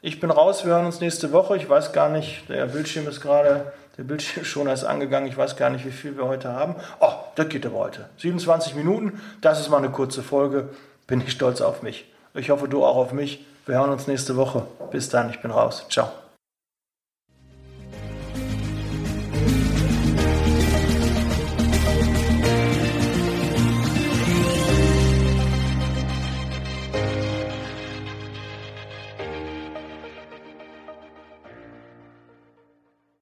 Ich 0.00 0.20
bin 0.20 0.30
raus, 0.30 0.64
wir 0.64 0.72
hören 0.72 0.86
uns 0.86 1.00
nächste 1.00 1.32
Woche. 1.32 1.56
Ich 1.56 1.68
weiß 1.68 1.92
gar 1.92 2.08
nicht, 2.08 2.48
der 2.48 2.66
Bildschirm 2.66 3.06
ist 3.06 3.20
gerade 3.20 3.72
der 3.98 4.04
Bildschirm 4.04 4.44
schon 4.44 4.68
ist 4.68 4.84
angegangen. 4.84 5.28
Ich 5.28 5.36
weiß 5.36 5.56
gar 5.56 5.70
nicht, 5.70 5.84
wie 5.84 5.90
viel 5.90 6.16
wir 6.16 6.26
heute 6.26 6.52
haben. 6.52 6.76
Oh, 7.00 7.12
das 7.34 7.48
geht 7.48 7.66
aber 7.66 7.78
heute. 7.78 8.08
27 8.18 8.74
Minuten. 8.74 9.20
Das 9.40 9.60
ist 9.60 9.68
mal 9.68 9.78
eine 9.78 9.90
kurze 9.90 10.22
Folge. 10.22 10.70
Bin 11.06 11.20
ich 11.20 11.32
stolz 11.32 11.60
auf 11.60 11.82
mich. 11.82 12.06
Ich 12.34 12.50
hoffe, 12.50 12.68
du 12.68 12.84
auch 12.84 12.96
auf 12.96 13.12
mich. 13.12 13.44
Wir 13.66 13.76
hören 13.76 13.90
uns 13.90 14.06
nächste 14.06 14.36
Woche. 14.36 14.66
Bis 14.90 15.08
dann. 15.08 15.30
Ich 15.30 15.40
bin 15.40 15.50
raus. 15.50 15.86
Ciao. 15.90 16.21